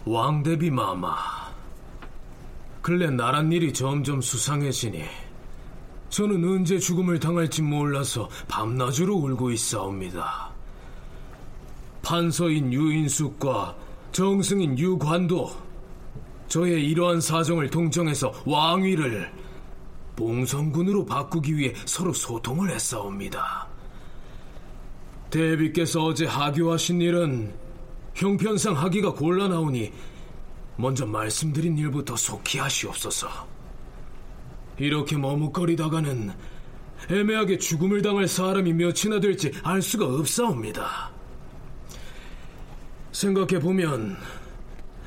왕대비 0.06 0.70
마마, 0.70 1.16
근래 2.82 3.10
나란 3.10 3.52
일이 3.52 3.72
점점 3.74 4.22
수상해지니 4.22 5.04
저는 6.14 6.48
언제 6.48 6.78
죽음을 6.78 7.20
당할지 7.20 7.64
몰라서 7.64 8.30
밤낮으로 8.48 9.16
울고 9.16 9.50
있사옵니다. 9.50 10.52
판서인 12.04 12.72
유인숙과 12.72 13.76
정승인 14.12 14.78
유관도 14.78 15.50
저의 16.48 16.88
이러한 16.88 17.20
사정을 17.20 17.72
동정해서 17.72 18.32
왕위를 18.46 19.34
봉성군으로 20.16 21.04
바꾸기 21.04 21.58
위해 21.58 21.74
서로 21.84 22.14
소통을 22.14 22.70
했사옵니다. 22.70 23.68
대비께서 25.32 26.04
어제 26.04 26.28
하교하신 26.28 27.02
일은 27.02 27.52
형편상 28.14 28.78
하기가 28.78 29.14
곤란하오니 29.14 29.92
먼저 30.76 31.08
말씀드린 31.08 31.76
일부터 31.76 32.16
속히 32.16 32.60
하시옵소서. 32.60 33.53
이렇게 34.78 35.18
머뭇거리다가는 35.18 36.32
애매하게 37.10 37.58
죽음을 37.58 38.02
당할 38.02 38.28
사람이 38.28 38.74
몇이나 38.74 39.20
될지 39.20 39.52
알 39.64 39.82
수가 39.82 40.06
없사옵니다. 40.06 41.12
생각해보면 43.12 44.18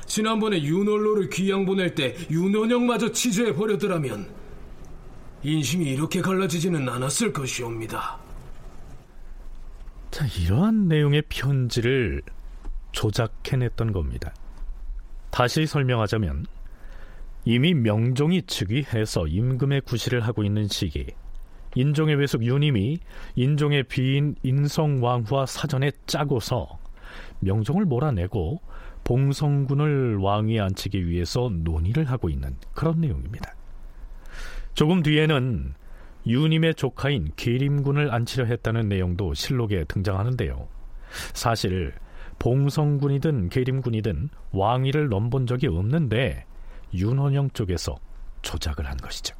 지난번에 0.05 0.61
윤월로를 0.61 1.29
귀양 1.29 1.65
보낼 1.65 1.93
때 1.93 2.15
윤원영마저 2.31 3.11
치저해 3.11 3.53
버렸더라면 3.53 4.29
인심이 5.43 5.85
이렇게 5.85 6.21
갈라지지는 6.21 6.87
않았을 6.87 7.33
것이옵니다. 7.33 8.17
자, 10.09 10.25
이러한 10.39 10.87
내용의 10.87 11.23
편지를 11.29 12.21
조작해냈던 12.91 13.91
겁니다. 13.91 14.33
다시 15.29 15.65
설명하자면 15.67 16.45
이미 17.49 17.73
명종이 17.73 18.41
즉위해서 18.41 19.25
임금의 19.25 19.79
구실을 19.79 20.19
하고 20.19 20.43
있는 20.43 20.67
시기 20.67 21.05
인종의 21.75 22.15
외숙 22.15 22.43
윤임이 22.43 22.99
인종의 23.35 23.83
비인 23.83 24.35
인성왕후와 24.43 25.45
사전에 25.45 25.91
짜고서 26.07 26.67
명종을 27.39 27.85
몰아내고 27.85 28.59
봉성군을 29.05 30.17
왕위에 30.17 30.59
앉히기 30.59 31.07
위해서 31.07 31.49
논의를 31.49 32.03
하고 32.03 32.27
있는 32.27 32.57
그런 32.73 32.99
내용입니다. 32.99 33.55
조금 34.73 35.01
뒤에는 35.01 35.73
유님의 36.25 36.75
조카인 36.75 37.31
계림군을 37.37 38.13
앉히려 38.13 38.43
했다는 38.43 38.89
내용도 38.89 39.33
실록에 39.33 39.85
등장하는데요. 39.85 40.67
사실 41.33 41.93
봉성군이든 42.39 43.47
계림군이든 43.47 44.31
왕위를 44.51 45.07
넘본 45.07 45.47
적이 45.47 45.67
없는데 45.67 46.45
윤원영 46.93 47.51
쪽에서 47.51 47.95
조작을 48.41 48.85
한 48.85 48.97
것이죠. 48.97 49.35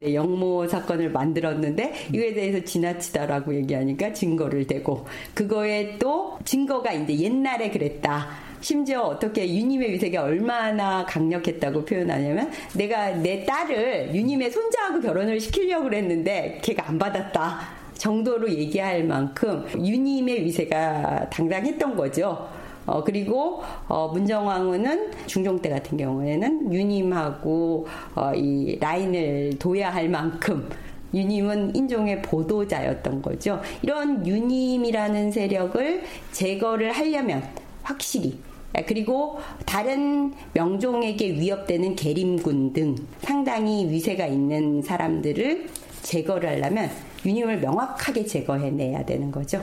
네, 0.00 0.14
영모 0.16 0.66
사건을 0.66 1.12
만들었는데 1.12 2.08
이거에 2.12 2.34
대해서 2.34 2.64
지나치다라고 2.64 3.54
얘기하니까 3.54 4.12
증거를 4.12 4.66
대고 4.66 5.06
그거에 5.32 5.96
또 5.98 6.38
증거가 6.44 6.92
이제 6.92 7.16
옛날에 7.20 7.70
그랬다. 7.70 8.28
심지어 8.60 9.02
어떻게 9.02 9.48
유님의 9.48 9.92
위세가 9.92 10.22
얼마나 10.22 11.04
강력했다고 11.06 11.84
표현하냐면 11.84 12.50
내가 12.74 13.10
내 13.10 13.44
딸을 13.44 14.14
유님의 14.14 14.50
손자하고 14.50 15.00
결혼을 15.00 15.38
시키려고 15.38 15.84
그랬는데 15.84 16.60
걔가 16.62 16.88
안 16.88 16.98
받았다 16.98 17.60
정도로 17.94 18.50
얘기할 18.50 19.04
만큼 19.04 19.64
유님의 19.74 20.44
위세가 20.44 21.30
당당했던 21.30 21.94
거죠. 21.94 22.48
어, 22.86 23.04
그리고, 23.04 23.62
어, 23.88 24.08
문정왕후는 24.08 25.12
중종 25.26 25.60
때 25.60 25.68
같은 25.68 25.96
경우에는 25.96 26.72
유님하고, 26.72 27.86
어, 28.14 28.32
이 28.34 28.78
라인을 28.80 29.58
둬야 29.58 29.90
할 29.90 30.08
만큼 30.08 30.68
유님은 31.14 31.76
인종의 31.76 32.22
보도자였던 32.22 33.22
거죠. 33.22 33.60
이런 33.82 34.26
유님이라는 34.26 35.30
세력을 35.30 36.02
제거를 36.32 36.92
하려면 36.92 37.42
확실히 37.82 38.38
그리고 38.86 39.38
다른 39.66 40.32
명종에게 40.54 41.32
위협되는 41.32 41.94
계림군 41.94 42.72
등 42.72 42.96
상당히 43.20 43.90
위세가 43.90 44.26
있는 44.26 44.80
사람들을 44.80 45.68
제거를 46.02 46.48
하려면 46.48 46.90
유님을 47.24 47.60
명확하게 47.60 48.24
제거해내야 48.24 49.04
되는 49.04 49.30
거죠. 49.30 49.62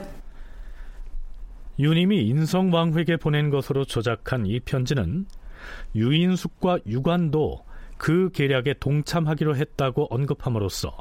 유님이 1.80 2.26
인성왕후에게 2.28 3.16
보낸 3.16 3.48
것으로 3.50 3.84
조작한 3.84 4.44
이 4.46 4.60
편지는 4.60 5.26
유인숙과 5.94 6.80
유관도 6.86 7.64
그 7.96 8.30
계략에 8.32 8.74
동참하기로 8.80 9.56
했다고 9.56 10.08
언급함으로써 10.10 10.96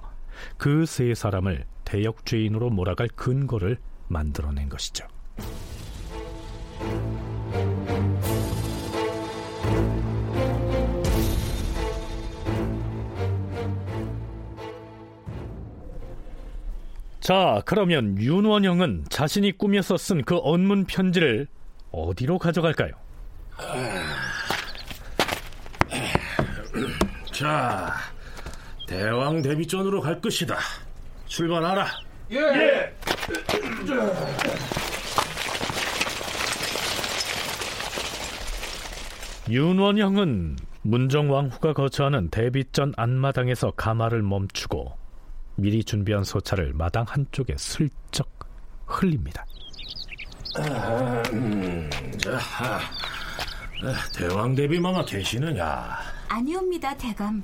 그 0.57 0.86
세 0.86 1.13
사람을 1.13 1.65
대역죄인으로 1.84 2.69
몰아갈 2.69 3.09
근거를 3.09 3.77
만들어낸 4.07 4.69
것이죠. 4.69 5.05
자, 17.30 17.61
그러면 17.63 18.17
윤원영은 18.17 19.05
자신이 19.09 19.55
꾸며서 19.55 19.97
쓴 19.97 20.23
그 20.23 20.39
언문 20.41 20.86
편지를 20.86 21.45
어디로 21.91 22.39
가져갈까요? 22.39 22.93
자, 27.32 27.93
대왕 28.88 29.43
대비전으로 29.43 30.01
갈 30.01 30.19
것이다. 30.19 30.57
출발하라. 31.27 31.86
예. 32.32 32.95
윤원영은 39.47 40.57
문정왕후가 40.82 41.73
거처하는 41.73 42.32
대비전 42.32 42.91
안마당에서 42.97 43.69
가마를 43.77 44.23
멈추고 44.23 44.99
미리 45.60 45.84
준비한 45.84 46.24
소차를 46.24 46.74
마당 46.74 47.05
한쪽에 47.07 47.55
슬쩍 47.57 48.28
흘립니다. 48.86 49.45
아, 50.57 51.24
음, 51.34 51.89
자, 52.18 52.39
아, 52.62 52.80
대왕 54.16 54.55
대비마마 54.55 55.05
계시느냐? 55.05 55.97
아니옵니다, 56.28 56.95
대감. 56.97 57.43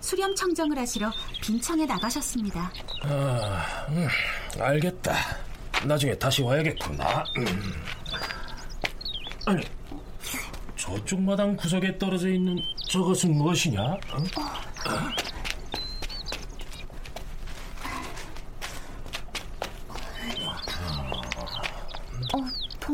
수렴 0.00 0.34
청정을 0.34 0.78
하시러 0.78 1.10
빈청에 1.40 1.86
나가셨습니다. 1.86 2.70
아, 3.02 3.86
음, 3.88 4.06
알겠다. 4.60 5.14
나중에 5.84 6.16
다시 6.18 6.42
와야겠구나. 6.42 7.24
음. 7.38 7.46
아니, 9.46 9.62
저쪽 10.76 11.20
마당 11.22 11.56
구석에 11.56 11.98
떨어져 11.98 12.28
있는 12.28 12.56
저것은 12.88 13.34
무엇이냐? 13.34 13.82
어? 13.82 14.16
어, 14.16 15.24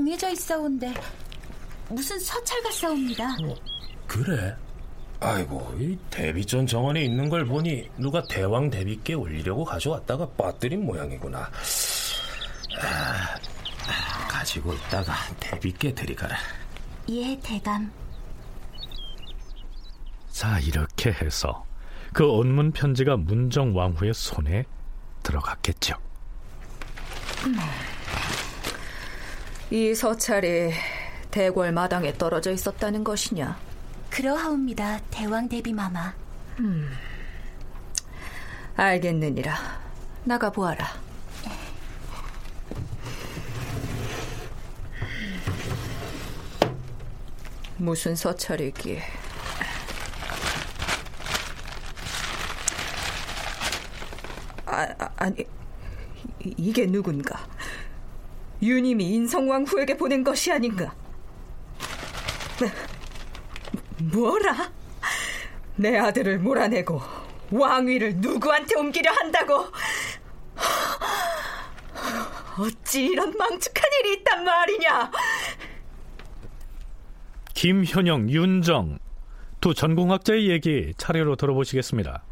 동해져 0.01 0.30
있사온데 0.30 0.94
무슨 1.90 2.18
서찰 2.20 2.62
같사옵니다. 2.62 3.36
그래? 4.07 4.57
아이고, 5.20 5.76
이 5.78 5.98
대비전 6.09 6.66
정원에 6.66 7.05
있는 7.05 7.28
걸 7.28 7.44
보니 7.44 7.90
누가 7.98 8.22
대왕 8.22 8.70
대비께 8.70 9.12
올리려고 9.12 9.62
가져왔다가 9.62 10.26
빠뜨린 10.30 10.86
모양이구나. 10.86 11.40
아, 11.40 11.51
아, 12.82 14.28
가지고 14.28 14.72
있다가 14.72 15.12
대비께 15.38 15.92
들이가라. 15.94 16.34
예, 17.11 17.38
대감. 17.42 17.92
자, 20.30 20.59
이렇게 20.61 21.12
해서 21.12 21.66
그 22.14 22.26
언문 22.26 22.72
편지가 22.72 23.18
문정 23.18 23.76
왕후의 23.76 24.14
손에 24.14 24.64
들어갔겠죠. 25.22 25.94
이 29.71 29.95
서찰이 29.95 30.73
대궐 31.31 31.71
마당에 31.71 32.12
떨어져 32.14 32.51
있었다는 32.51 33.05
것이냐? 33.05 33.57
그러하옵니다, 34.11 35.01
대왕 35.11 35.49
대비 35.49 35.73
마마. 35.73 36.12
음, 36.59 36.91
알겠느니라. 38.75 39.57
나가 40.25 40.51
보아라. 40.51 40.89
무슨 47.77 48.16
서찰이기에? 48.16 49.03
아, 54.66 54.89
아, 54.99 55.09
아니, 55.16 55.45
이게 56.41 56.87
누군가? 56.87 57.47
유님이 58.63 59.05
인성왕후에게 59.15 59.97
보낸 59.97 60.23
것이 60.23 60.53
아닌가? 60.53 60.95
뭐라? 64.13 64.71
내 65.77 65.97
아들을 65.97 66.39
몰아내고 66.41 67.01
왕위를 67.51 68.17
누구한테 68.17 68.79
옮기려 68.79 69.11
한다고? 69.13 69.67
어찌 72.59 73.07
이런 73.07 73.35
망측한 73.37 73.85
일이 74.01 74.13
있단 74.19 74.45
말이냐? 74.45 75.11
김현영, 77.55 78.31
윤정 78.31 78.99
두 79.61 79.75
전공학자의 79.75 80.49
얘기 80.51 80.93
차례로 80.97 81.37
들어보시겠습니다. 81.37 82.23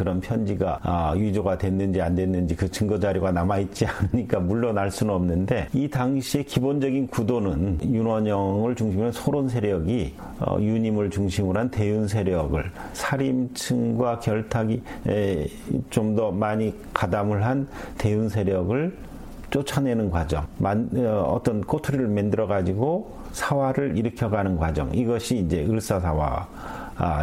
그런 0.00 0.18
편지가 0.18 0.80
아, 0.82 1.12
위조가 1.14 1.58
됐는지 1.58 2.00
안 2.00 2.14
됐는지 2.14 2.56
그 2.56 2.70
증거 2.70 2.98
자료가 2.98 3.32
남아 3.32 3.58
있지 3.58 3.84
않으니까 3.84 4.40
물러날 4.40 4.90
수는 4.90 5.12
없는데 5.12 5.68
이 5.74 5.90
당시의 5.90 6.44
기본적인 6.44 7.08
구도는 7.08 7.80
윤원영을 7.84 8.74
중심으로 8.74 9.12
소론 9.12 9.46
세력이 9.46 10.14
어, 10.38 10.56
유님을 10.58 11.10
중심으로 11.10 11.60
한 11.60 11.70
대윤 11.70 12.08
세력을 12.08 12.64
살림층과 12.94 14.20
결탁이 14.20 14.82
좀 15.90 16.10
더 16.10 16.32
많이 16.32 16.74
가담을 16.92 17.44
한 17.44 17.68
대윤 17.96 18.28
세력을 18.28 18.96
쫓아내는 19.50 20.10
과정, 20.10 20.44
만, 20.58 20.88
어, 20.96 21.34
어떤 21.36 21.60
꼬투리를 21.60 22.08
만들어 22.08 22.46
가지고 22.46 23.12
사화를 23.32 23.96
일으켜가는 23.98 24.56
과정 24.56 24.92
이것이 24.92 25.38
이제 25.38 25.64
을사사화 25.68 26.48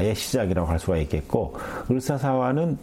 의 0.01 0.15
시작이라고 0.15 0.67
할 0.67 0.80
수가 0.80 0.97
있겠고 0.97 1.55
을사사화는 1.89 2.78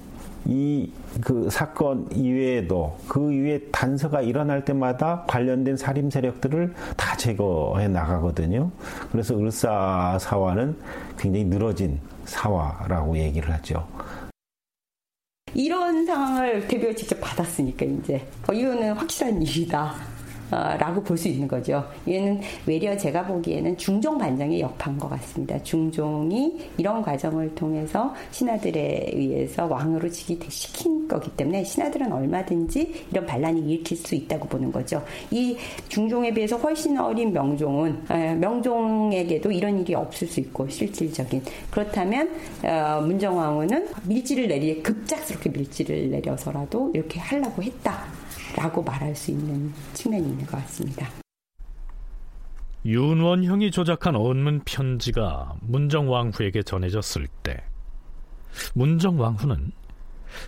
이 0.46 0.90
그 1.20 1.48
사건 1.50 2.08
이외에도 2.12 2.96
그 3.08 3.32
이외에 3.32 3.60
단서가 3.70 4.20
일어날 4.20 4.64
때마다 4.64 5.24
관련된 5.26 5.76
살림 5.76 6.10
세력들을 6.10 6.74
다 6.96 7.16
제거해 7.16 7.88
나가거든요. 7.88 8.70
그래서 9.12 9.38
을사사화는 9.38 10.76
굉장히 11.18 11.44
늘어진 11.44 12.00
사화라고 12.24 13.16
얘기를 13.18 13.50
하죠. 13.52 13.86
이런 15.54 16.04
상황을 16.04 16.66
대표가 16.66 16.94
직접 16.94 17.20
받았으니까 17.20 17.84
이제 17.84 18.26
어, 18.48 18.52
이거는 18.52 18.92
확실한 18.94 19.40
일이다. 19.40 19.94
어, 20.50 20.76
라고 20.78 21.02
볼 21.02 21.14
수 21.16 21.28
있는 21.28 21.46
거죠. 21.46 21.84
얘는 22.08 22.40
외려 22.66 22.96
제가 22.96 23.24
보기에는 23.26 23.76
중종 23.76 24.18
반정의 24.18 24.60
여파인 24.60 24.98
것 24.98 25.08
같습니다. 25.10 25.62
중종이 25.62 26.58
이런 26.76 27.02
과정을 27.02 27.54
통해서 27.54 28.12
신하들에 28.32 29.10
의해서 29.12 29.66
왕으로 29.66 30.10
즉위시킨 30.10 31.06
거기 31.06 31.30
때문에 31.30 31.62
신하들은 31.64 32.12
얼마든지 32.12 33.06
이런 33.10 33.26
반란이 33.26 33.60
일으킬 33.60 33.96
수 33.96 34.14
있다고 34.14 34.48
보는 34.48 34.72
거죠. 34.72 35.02
이 35.30 35.56
중종에 35.88 36.32
비해서 36.34 36.56
훨씬 36.56 36.98
어린 36.98 37.32
명종은 37.32 38.40
명종에게도 38.40 39.52
이런 39.52 39.78
일이 39.80 39.94
없을 39.94 40.26
수 40.26 40.40
있고 40.40 40.68
실질적인 40.68 41.42
그렇다면 41.70 42.30
어, 42.64 43.00
문정왕후는 43.02 43.88
밀지를 44.08 44.48
내리 44.48 44.82
급작스럽게 44.82 45.50
밀지를 45.50 46.10
내려서라도 46.10 46.90
이렇게 46.94 47.20
하려고 47.20 47.62
했다. 47.62 48.23
라고 48.56 48.82
말할 48.82 49.14
수 49.14 49.30
있는 49.30 49.72
측면이 49.92 50.28
있는 50.28 50.46
것 50.46 50.52
같습니다. 50.62 51.08
윤원형이 52.84 53.70
조작한 53.70 54.14
언문 54.14 54.60
편지가 54.64 55.56
문정왕후에게 55.62 56.62
전해졌을 56.62 57.26
때 57.42 57.64
문정왕후는 58.74 59.72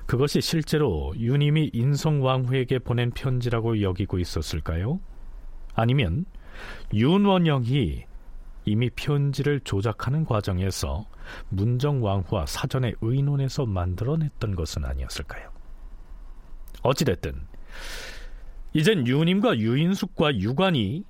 그것이 0.05 0.41
실제로 0.41 1.15
유님이 1.17 1.71
인성왕후에게 1.73 2.81
보낸 2.81 3.11
편지라고 3.11 3.81
여기고 3.81 4.19
있었을까요? 4.19 5.01
아니면 5.75 6.27
윤원영이 6.93 8.05
이미 8.67 8.91
편지를 8.91 9.61
조작하는 9.61 10.25
과정에서 10.25 11.07
문정왕후와 11.51 12.47
사전에 12.47 12.95
의논해서 13.01 13.65
만들어냈던 13.65 14.57
것은 14.57 14.85
아니었을까요? 14.85 15.51
어찌됐든 16.83 17.47
이젠 18.73 19.07
유님과 19.07 19.59
유인숙과 19.59 20.37
유관이 20.37 21.05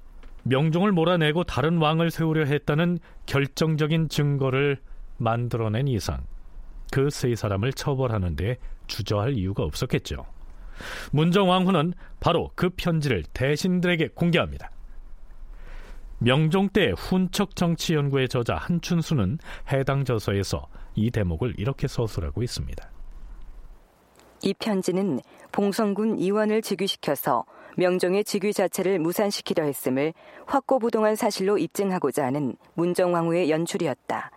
명종을 0.44 0.92
몰아내고 0.92 1.44
다른 1.44 1.78
왕을 1.78 2.10
세우려 2.10 2.44
했다는 2.44 2.98
결정적인 3.26 4.08
증거를 4.08 4.78
만들어낸 5.16 5.88
이상 5.88 6.24
그 6.92 7.10
세 7.10 7.34
사람을 7.34 7.72
처벌하는데 7.72 8.56
주저할 8.86 9.34
이유가 9.34 9.64
없었겠죠. 9.64 10.24
문정왕후는 11.12 11.94
바로 12.20 12.50
그 12.54 12.70
편지를 12.70 13.24
대신들에게 13.32 14.08
공개합니다. 14.14 14.70
명종 16.18 16.68
때 16.70 16.92
훈척 16.96 17.56
정치 17.56 17.94
연구의 17.94 18.28
저자 18.28 18.56
한춘수는 18.56 19.38
해당 19.72 20.04
저서에서 20.04 20.66
이 20.94 21.10
대목을 21.10 21.54
이렇게 21.58 21.88
서술하고 21.88 22.42
있습니다. 22.42 22.90
이 24.42 24.54
편지는 24.54 25.20
봉성군 25.56 26.18
이원을 26.18 26.60
즉위시켜서 26.60 27.46
명종의 27.78 28.24
즉위 28.24 28.52
자체를 28.52 28.98
무산시키려 28.98 29.64
했음을 29.64 30.12
확고부동한 30.44 31.16
사실로 31.16 31.56
입증하고자 31.56 32.26
하는 32.26 32.56
문정왕후의 32.74 33.50
연출이었다. 33.50 34.30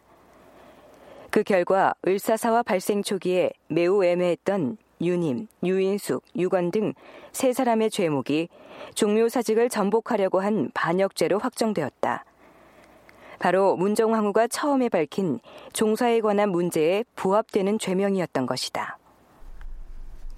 그 1.29 1.43
결과 1.43 1.93
을사사와 2.07 2.63
발생 2.63 3.03
초기에 3.03 3.51
매우 3.67 4.01
애매했던 4.01 4.77
유님, 5.01 5.47
유인숙, 5.61 6.23
유관 6.37 6.71
등 6.71 6.93
세 7.33 7.51
사람의 7.51 7.89
죄목이 7.89 8.47
종묘사직을 8.95 9.67
전복하려고 9.67 10.39
한 10.39 10.71
반역죄로 10.73 11.39
확정되었다. 11.39 12.23
바로 13.39 13.75
문정황후가 13.75 14.47
처음에 14.47 14.87
밝힌 14.87 15.41
종사에 15.73 16.21
관한 16.21 16.49
문제에 16.49 17.03
부합되는 17.15 17.77
죄명이었던 17.77 18.45
것이다. 18.45 18.97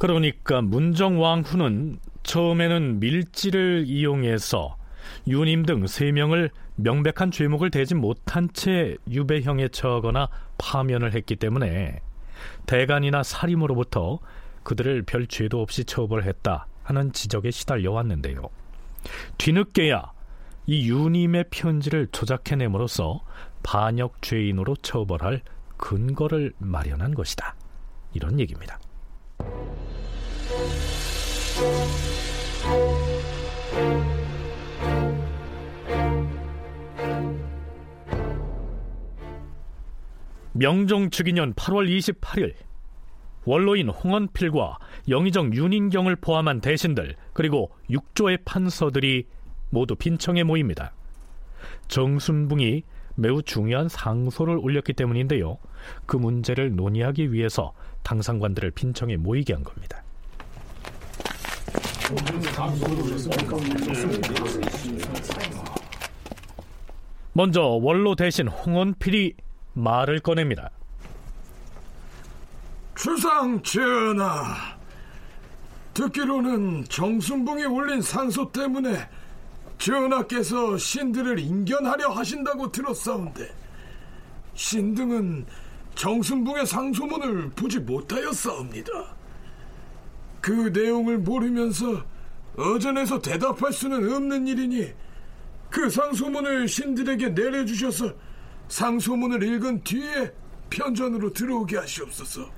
그러니까 0.02 0.64
문정왕후는 0.64 2.00
처음에는 2.24 3.00
밀지를 3.00 3.84
이용해서 3.86 4.76
유님 5.28 5.64
등 5.64 5.86
세 5.86 6.12
명을 6.12 6.50
명백한 6.78 7.30
죄목을 7.30 7.70
대지 7.70 7.94
못한 7.94 8.50
채 8.52 8.96
유배형에 9.08 9.68
처하거나 9.68 10.28
파면을 10.58 11.14
했기 11.14 11.36
때문에 11.36 12.00
대간이나 12.66 13.22
사림으로부터 13.22 14.18
그들을 14.64 15.04
별 15.04 15.28
죄도 15.28 15.62
없이 15.62 15.86
처벌했다 15.86 16.66
하는 16.82 17.14
지적에 17.14 17.52
시달려 17.52 17.92
왔는데요. 17.92 18.42
뒤늦게야 19.38 20.14
이 20.66 20.90
유님의 20.90 21.46
편지를 21.52 22.08
조작해냄으로써 22.12 23.22
반역 23.62 24.24
죄인으로 24.24 24.78
처벌할 24.78 25.44
근거를 25.78 26.54
마련한 26.58 27.14
것이다. 27.14 27.54
이런 28.14 28.40
얘기입니다. 28.40 28.80
명종 40.62 41.10
즉위년 41.10 41.56
8월 41.56 41.90
28일 41.90 42.54
원로인 43.46 43.90
홍원필과 43.90 44.78
영의정 45.10 45.56
윤인경을 45.56 46.18
포함한 46.18 46.62
대신들 46.62 47.16
그리고 47.34 47.72
육조의 47.90 48.40
판서들이 48.46 49.26
모두 49.72 49.96
빈청에 49.96 50.44
모입니다. 50.44 50.94
정순붕이 51.88 52.84
매우 53.16 53.42
중요한 53.42 53.90
상소를 53.90 54.58
올렸기 54.58 54.94
때문인데요. 54.94 55.58
그 56.06 56.18
문제를 56.18 56.76
논의하기 56.76 57.34
위해서 57.34 57.74
당상관들을 58.04 58.70
빈청에 58.72 59.18
모이게 59.18 59.54
한 59.54 59.64
겁니다. 59.64 60.04
먼저 67.34 67.62
원로 67.62 68.16
대신 68.16 68.48
홍원필이 68.48 69.36
말을 69.74 70.20
꺼냅니다. 70.20 70.70
주상 72.96 73.62
전하, 73.64 74.56
듣기로는 75.94 76.86
정순봉이 76.90 77.66
올린 77.66 78.02
상소 78.02 78.52
때문에 78.52 79.10
전하께서 79.78 80.78
신들을 80.78 81.40
인견하려 81.40 82.10
하신다고 82.10 82.72
들었사온데 82.72 83.50
신등은 84.54 85.46
정순봉의 85.96 86.66
상소문을 86.66 87.50
보지 87.52 87.80
못하였사옵니다. 87.80 89.21
그 90.42 90.72
내용을 90.74 91.20
모르면서 91.20 92.04
어전에서 92.58 93.22
대답할 93.22 93.72
수는 93.72 94.12
없는 94.12 94.48
일이니 94.48 94.94
그 95.70 95.90
상소문을 95.90 96.68
신들에게 96.68 97.30
내려주셔서 97.30 98.14
상소문을 98.68 99.44
읽은 99.44 99.84
뒤에 99.84 100.32
편전으로 100.70 101.32
들어오게 101.32 101.78
하시옵소서. 101.78 102.50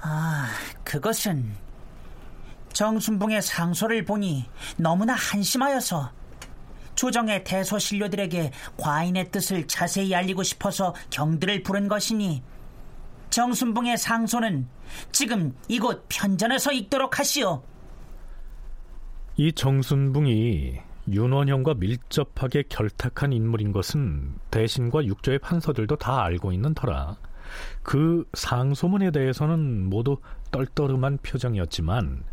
아, 0.00 0.48
그것은 0.84 1.54
정순봉의 2.72 3.42
상소를 3.42 4.04
보니 4.04 4.48
너무나 4.76 5.14
한심하여서 5.14 6.10
조정의 6.94 7.44
대소신료들에게 7.44 8.52
과인의 8.76 9.30
뜻을 9.30 9.66
자세히 9.66 10.14
알리고 10.14 10.42
싶어서 10.42 10.94
경들을 11.10 11.62
부른 11.62 11.88
것이니 11.88 12.42
정순봉의 13.32 13.96
상소는 13.96 14.68
지금 15.10 15.54
이곳 15.66 16.04
편전에서 16.08 16.70
읽도록 16.72 17.18
하시오. 17.18 17.62
이 19.36 19.52
정순붕이 19.52 20.78
윤원형과 21.10 21.74
밀접하게 21.74 22.64
결탁한 22.68 23.32
인물인 23.32 23.72
것은 23.72 24.34
대신과 24.50 25.06
육조의 25.06 25.38
판서들도 25.38 25.96
다 25.96 26.22
알고 26.22 26.52
있는 26.52 26.74
터라 26.74 27.16
그 27.82 28.24
상소문에 28.34 29.10
대해서는 29.10 29.88
모두 29.88 30.18
떨떠름한 30.50 31.18
표정이었지만 31.22 32.24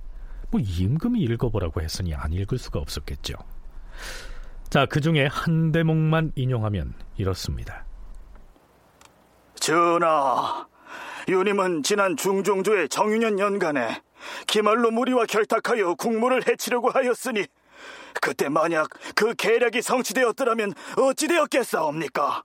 뭐 0.52 0.62
임금이 0.62 1.22
읽어보라고 1.22 1.82
했으니 1.82 2.14
안 2.14 2.34
읽을 2.34 2.58
수가 2.58 2.80
없었겠죠. 2.80 3.36
자, 4.70 4.86
그 4.86 5.00
중에 5.00 5.28
한 5.28 5.72
대목만 5.72 6.34
인용하면 6.36 6.93
이렇습니다. 7.18 7.86
전하, 9.56 10.69
유님은 11.30 11.84
지난 11.84 12.18
중종조의 12.18 12.90
정유년 12.90 13.38
연간에 13.38 14.02
기말로 14.48 14.90
무리와 14.90 15.28
결탁하여 15.28 15.94
국무를 15.94 16.48
해치려고 16.48 16.90
하였으니 16.90 17.46
그때 18.20 18.50
만약 18.50 18.90
그 19.14 19.36
계략이 19.36 19.84
성취되었더라면 19.84 20.74
어찌 20.98 21.28
되었겠사옵니까? 21.28 22.44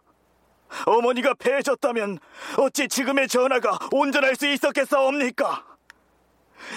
어머니가 0.84 1.32
패해졌다면 1.34 2.18
어찌 2.58 2.86
지금의 2.86 3.28
전하가 3.28 3.78
온전할 3.90 4.36
수 4.36 4.46
있었겠사옵니까? 4.46 5.64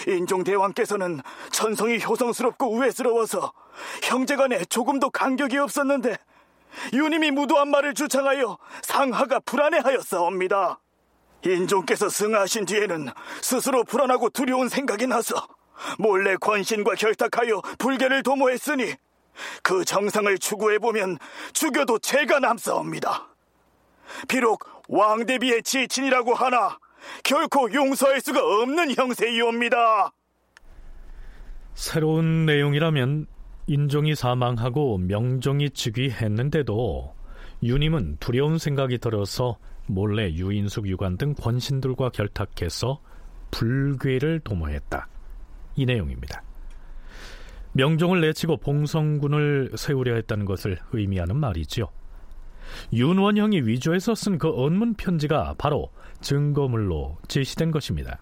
인종대왕께서는 0.08 1.20
천성이 1.52 2.02
효성스럽고 2.02 2.72
우애스러워서 2.72 3.52
형제간에 4.04 4.64
조금도 4.66 5.10
간격이 5.10 5.58
없었는데 5.58 6.16
유님이 6.94 7.32
무도한 7.32 7.70
말을 7.70 7.94
주창하여 7.94 8.58
상하가 8.82 9.40
불안해하였사옵니다. 9.42 10.80
인종께서 11.46 12.10
승하하신 12.10 12.66
뒤에는 12.66 13.10
스스로 13.42 13.84
불안하고 13.84 14.30
두려운 14.30 14.70
생각이 14.70 15.08
나서 15.08 15.48
몰래 16.00 16.36
권신과 16.36 16.96
결탁하여 16.96 17.62
불계를 17.78 18.24
도모했으니 18.24 18.94
그 19.62 19.86
정상을 19.86 20.36
추구해보면 20.40 21.18
죽여도 21.54 22.00
죄가 22.00 22.40
남사옵니다. 22.40 23.28
비록 24.28 24.64
왕대비의 24.90 25.64
지친이라고 25.64 26.34
하나 26.34 26.80
결코 27.24 27.72
용서할 27.72 28.22
수가 28.22 28.40
없는 28.44 28.96
형세이옵니다. 28.96 30.12
새로운 31.76 32.46
내용이라면 32.46 33.28
인종이 33.68 34.16
사망하고 34.16 34.98
명종이 34.98 35.70
즉위했는데도 35.70 37.14
유님은 37.64 38.18
두려운 38.20 38.58
생각이 38.58 38.98
들어서 38.98 39.58
몰래 39.88 40.32
유인숙 40.32 40.88
유관 40.88 41.18
등 41.18 41.34
권신들과 41.34 42.10
결탁해서 42.10 43.00
불괴를 43.52 44.42
도모했다. 44.42 45.08
이 45.76 45.86
내용입니다. 45.86 46.44
명종을 47.74 48.22
내치고 48.22 48.58
봉성군을 48.58 49.72
세우려 49.76 50.16
했다는 50.16 50.46
것을 50.46 50.80
의미하는 50.92 51.38
말이지요. 51.38 51.88
윤원형이 52.92 53.62
위조해서 53.62 54.14
쓴 54.14 54.38
그 54.38 54.50
언문 54.50 54.96
편지가 54.96 55.56
바로 55.58 55.92
증거물로 56.22 57.18
제시된 57.28 57.72
것입니다. 57.72 58.20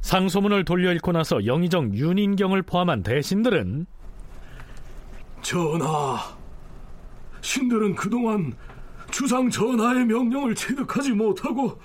상소문을 0.00 0.64
돌려 0.64 0.92
읽고 0.94 1.12
나서 1.12 1.44
영의정 1.46 1.94
윤인경을 1.94 2.62
포함한 2.62 3.02
대신들은 3.02 3.86
전하, 5.42 6.18
신들은 7.40 7.94
그동안 7.94 8.52
주상 9.20 9.50
전하의 9.50 10.06
명령을 10.06 10.54
체득하지 10.54 11.12
못하고 11.12 11.78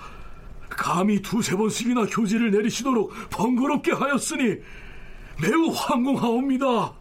감히 0.69 1.21
두세 1.21 1.57
번씩이나 1.57 2.05
교지를 2.05 2.49
내리시도록 2.49 3.11
번거롭게 3.29 3.91
하였으니 3.91 4.55
매우 5.41 5.69
황공하옵니다. 5.73 6.93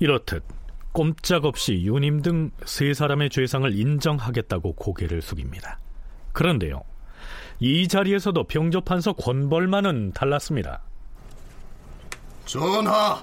이렇듯 0.00 0.42
꼼짝없이 0.92 1.82
유님 1.84 2.22
등 2.22 2.50
세 2.64 2.94
사람의 2.94 3.28
죄상을 3.28 3.78
인정하겠다고 3.78 4.72
고개를 4.72 5.20
숙입니다. 5.20 5.78
그런데요, 6.32 6.82
이 7.60 7.86
자리에서도 7.86 8.42
병조판서 8.44 9.12
권벌만은 9.12 10.12
달랐습니다. 10.12 10.80
전하, 12.46 13.22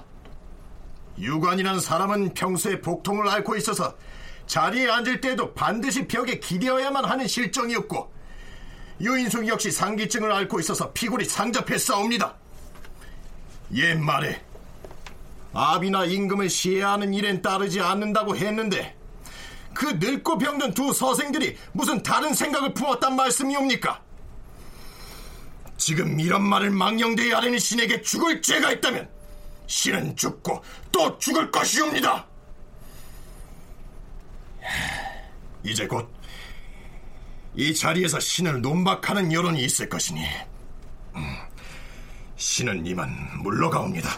유관이란 1.18 1.80
사람은 1.80 2.34
평소에 2.34 2.80
복통을 2.80 3.26
앓고 3.28 3.56
있어서 3.56 3.96
자리에 4.52 4.90
앉을 4.90 5.22
때도 5.22 5.54
반드시 5.54 6.06
벽에 6.06 6.38
기대어야만 6.38 7.06
하는 7.06 7.26
실정이었고 7.26 8.12
유인숙 9.00 9.48
역시 9.48 9.70
상기증을 9.70 10.30
앓고 10.30 10.60
있어서 10.60 10.92
피골이 10.92 11.24
상접했사옵니다. 11.24 12.34
옛말에 13.72 14.42
아비나 15.54 16.04
임금을 16.04 16.50
시해하는 16.50 17.14
일엔 17.14 17.40
따르지 17.40 17.80
않는다고 17.80 18.36
했는데 18.36 18.94
그 19.72 19.86
늙고 19.86 20.36
병든 20.36 20.74
두 20.74 20.92
서생들이 20.92 21.56
무슨 21.72 22.02
다른 22.02 22.34
생각을 22.34 22.74
품었단 22.74 23.16
말씀이옵니까? 23.16 24.02
지금 25.78 26.20
이런 26.20 26.42
말을 26.42 26.70
망령되이 26.72 27.32
아뢰는 27.32 27.58
신에게 27.58 28.02
죽을 28.02 28.42
죄가 28.42 28.70
있다면 28.72 29.08
신은 29.66 30.14
죽고 30.14 30.62
또 30.92 31.18
죽을 31.18 31.50
것이옵니다. 31.50 32.26
이제 35.64 35.86
곧 35.86 36.22
이 37.54 37.74
자리에서 37.74 38.18
신을 38.18 38.62
논박하는 38.62 39.30
여론이 39.32 39.62
있을 39.62 39.88
것이니 39.88 40.20
음, 41.16 41.22
신은 42.36 42.86
이만 42.86 43.10
물러가옵니다. 43.42 44.08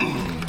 음. 0.00 0.40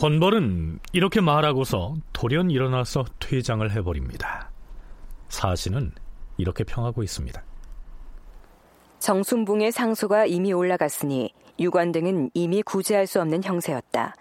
권벌은 0.00 0.80
이렇게 0.92 1.20
말하고서 1.20 1.96
돌연 2.12 2.50
일어나서 2.50 3.04
퇴장을 3.20 3.70
해버립니다. 3.70 4.50
사신은 5.28 5.92
이렇게 6.38 6.64
평하고 6.64 7.02
있습니다. 7.02 7.42
정순붕의 9.00 9.70
상소가 9.70 10.24
이미 10.24 10.52
올라갔으니 10.52 11.32
유관 11.60 11.92
등은 11.92 12.30
이미 12.32 12.62
구제할 12.62 13.06
수 13.06 13.20
없는 13.20 13.44
형세였다. 13.44 14.14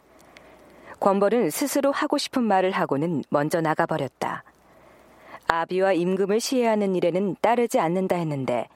권벌은 1.04 1.49
스스로 1.49 1.91
하고 1.91 2.18
싶은 2.18 2.43
말을 2.43 2.72
하고는 2.72 3.24
먼저 3.30 3.60
나가버렸다. 3.60 4.45
아비와 5.49 5.91
임금을 5.91 6.39
시해하는 6.39 6.95
일에는 6.95 7.36
따르지 7.41 7.78
않는다 7.78 8.16
했는데 8.16 8.70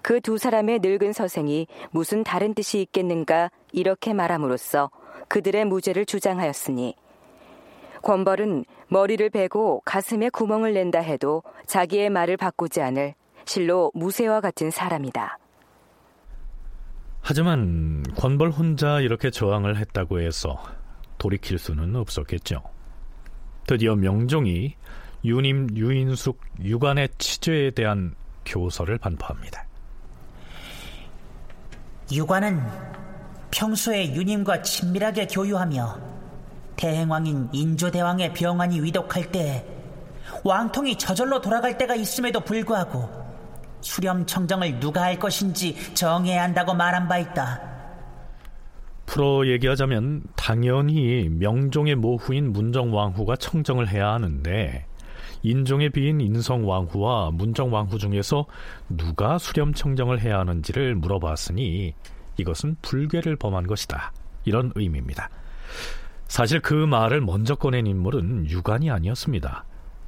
그 0.00 0.18
두 0.18 0.38
사람의 0.38 0.78
늙은 0.82 1.12
서생이 1.12 1.66
무슨 1.90 2.24
다른 2.24 2.54
뜻이 2.54 2.80
있겠는가 2.80 3.50
이렇게 3.72 4.14
말함으로써 4.14 4.90
그들의 5.28 5.66
무죄를 5.66 6.06
주장하였으니 6.06 6.94
권벌은 8.00 8.64
머리를 8.88 9.28
베고 9.28 9.82
가슴에 9.84 10.30
구멍을 10.30 10.72
낸다 10.72 11.00
해도 11.00 11.42
자기의 11.66 12.08
말을 12.08 12.38
바꾸지 12.38 12.80
않을 12.80 13.12
실로 13.44 13.92
무쇠와 13.92 14.40
같은 14.40 14.70
사람이다. 14.70 15.38
하지만 17.20 18.04
권벌 18.16 18.52
혼자 18.52 19.00
이렇게 19.00 19.30
저항을 19.30 19.76
했다고 19.76 20.20
해서 20.20 20.58
돌이킬 21.18 21.58
수는 21.58 21.96
없었겠죠. 21.96 22.62
드디어 23.66 23.94
명종이 23.94 24.74
유님 25.24 25.76
유인숙 25.76 26.40
유관의 26.60 27.08
치죄에 27.18 27.70
대한 27.70 28.14
교서를 28.44 28.98
반포합니다. 28.98 29.66
유관은 32.12 32.60
평소에 33.50 34.14
유님과 34.14 34.62
친밀하게 34.62 35.26
교유하며 35.28 35.98
대행왕인 36.76 37.48
인조대왕의 37.52 38.34
병환이 38.34 38.80
위독할 38.80 39.30
때 39.30 39.64
왕통이 40.42 40.98
저절로 40.98 41.40
돌아갈 41.40 41.78
때가 41.78 41.94
있음에도 41.94 42.40
불구하고 42.40 43.08
수렴청정을 43.80 44.80
누가 44.80 45.02
할 45.02 45.18
것인지 45.18 45.94
정해야 45.94 46.42
한다고 46.42 46.74
말한 46.74 47.08
바 47.08 47.18
있다. 47.18 47.73
풀어 49.06 49.46
얘기하자면 49.46 50.22
당연히 50.36 51.28
명종의 51.28 51.94
모후인 51.94 52.52
문정왕후가 52.52 53.36
청정을 53.36 53.88
해야 53.88 54.12
하는데 54.12 54.86
인종의 55.42 55.90
비인 55.90 56.20
인성왕후와 56.20 57.32
문정왕후 57.32 57.98
중에서 57.98 58.46
누가 58.88 59.36
수렴청정을 59.38 60.20
해야 60.20 60.38
하는지를 60.38 60.94
물어봤으니 60.94 61.94
이것은 62.38 62.76
불괴를 62.80 63.36
범한 63.36 63.66
것이다. 63.66 64.12
이런 64.44 64.72
의미입니다. 64.74 65.28
사실 66.28 66.60
그 66.60 66.72
말을 66.72 67.20
먼저 67.20 67.54
꺼낸 67.54 67.86
인물은 67.86 68.48
유관이 68.48 68.90
아니었습니다. 68.90 69.64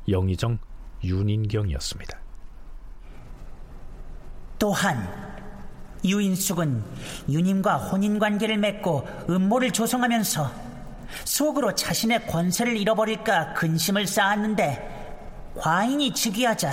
영의정 0.09 0.59
윤인경이었습니다. 1.05 2.19
또한 4.59 5.26
유인숙은 6.05 6.83
유님과 7.29 7.77
혼인관계를 7.77 8.59
맺고 8.59 9.07
음모를 9.29 9.71
조성하면서 9.71 10.51
속으로 11.25 11.75
자신의 11.75 12.27
권세를 12.27 12.77
잃어버릴까 12.77 13.55
근심을 13.55 14.07
쌓았는데 14.07 15.55
과인이 15.57 16.13
즉위하자 16.13 16.73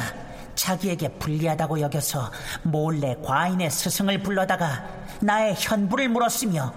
자기에게 0.56 1.10
불리하다고 1.20 1.80
여겨서 1.82 2.32
몰래 2.64 3.16
과인의 3.24 3.72
스승을 3.72 4.22
불러다가 4.22 4.86
나의 5.22 5.56
현부를 5.58 6.10
물었으며 6.10 6.74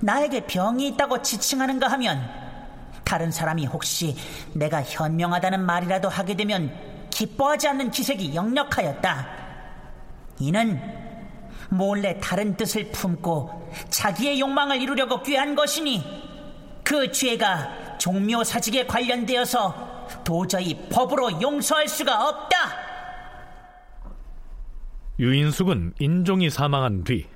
나에게 0.00 0.46
병이 0.46 0.88
있다고 0.88 1.22
지칭하는가 1.22 1.88
하면 1.92 2.20
다른 3.04 3.30
사람이 3.30 3.66
혹시 3.66 4.16
내가 4.52 4.82
현명하다는 4.82 5.64
말이라도 5.64 6.08
하게 6.08 6.36
되면 6.36 6.70
기뻐하지 7.10 7.68
않는 7.68 7.90
기색이 7.90 8.34
역력하였다. 8.34 9.26
이는 10.40 11.07
몰래 11.70 12.18
다른 12.20 12.56
뜻을 12.56 12.90
품고 12.90 13.70
자기의 13.90 14.40
욕망을 14.40 14.80
이루려고 14.80 15.22
꾀한 15.22 15.54
것이니 15.54 16.02
그 16.82 17.10
죄가 17.12 17.98
종묘사직에 17.98 18.86
관련되어서 18.86 19.98
도저히 20.24 20.74
법으로 20.88 21.40
용서할 21.42 21.88
수가 21.88 22.28
없다. 22.28 22.56
유인숙은 25.18 25.94
인종이 25.98 26.48
사망한 26.48 27.04
뒤 27.04 27.26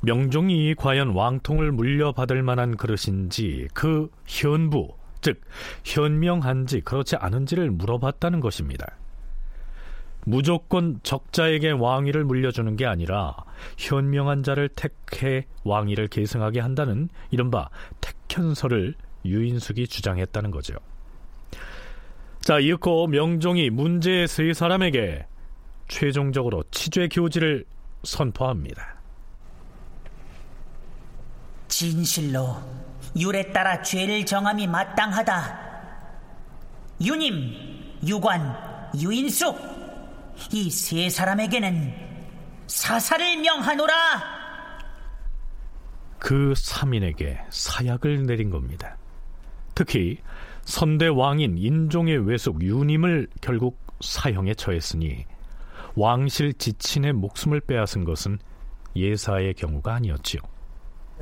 명종이 0.00 0.74
과연 0.74 1.10
왕통을 1.10 1.72
물려받을 1.72 2.42
만한 2.42 2.76
그릇인지 2.76 3.68
그 3.72 4.10
현부, 4.26 4.94
즉 5.22 5.40
현명한지 5.84 6.82
그렇지 6.82 7.16
않은지를 7.16 7.70
물어봤다는 7.70 8.40
것입니다. 8.40 8.98
무조건 10.24 11.00
적자에게 11.02 11.72
왕위를 11.72 12.24
물려주는 12.24 12.76
게 12.76 12.86
아니라 12.86 13.36
현명한 13.78 14.42
자를 14.42 14.68
택해 14.68 15.46
왕위를 15.64 16.08
계승하게 16.08 16.60
한다는 16.60 17.08
이른바 17.30 17.68
택현설을 18.00 18.94
유인숙이 19.24 19.86
주장했다는 19.86 20.50
거죠. 20.50 20.74
자, 22.40 22.58
이윽고 22.58 23.06
명종이 23.08 23.70
문제의 23.70 24.28
세 24.28 24.52
사람에게 24.52 25.26
최종적으로 25.88 26.64
치죄 26.70 27.08
교지를 27.08 27.64
선포합니다. 28.02 28.94
진실로 31.68 32.56
율에 33.18 33.52
따라 33.52 33.80
죄를 33.82 34.26
정함이 34.26 34.66
마땅하다. 34.66 35.64
유님, 37.00 38.00
유관, 38.06 38.90
유인숙 39.00 39.83
이 40.52 40.70
세 40.70 41.08
사람에게는 41.10 41.94
사살을 42.66 43.36
명하노라. 43.38 43.94
그 46.18 46.54
3인에게 46.56 47.38
사약을 47.50 48.26
내린 48.26 48.50
겁니다. 48.50 48.96
특히 49.74 50.18
선대 50.62 51.06
왕인 51.08 51.58
인종의 51.58 52.26
외숙 52.26 52.62
유님을 52.62 53.28
결국 53.40 53.78
사형에 54.00 54.54
처했으니 54.54 55.24
왕실 55.94 56.54
지친의 56.54 57.12
목숨을 57.12 57.60
빼앗은 57.60 58.04
것은 58.04 58.38
예사의 58.96 59.54
경우가 59.54 59.94
아니었지요. 59.94 60.40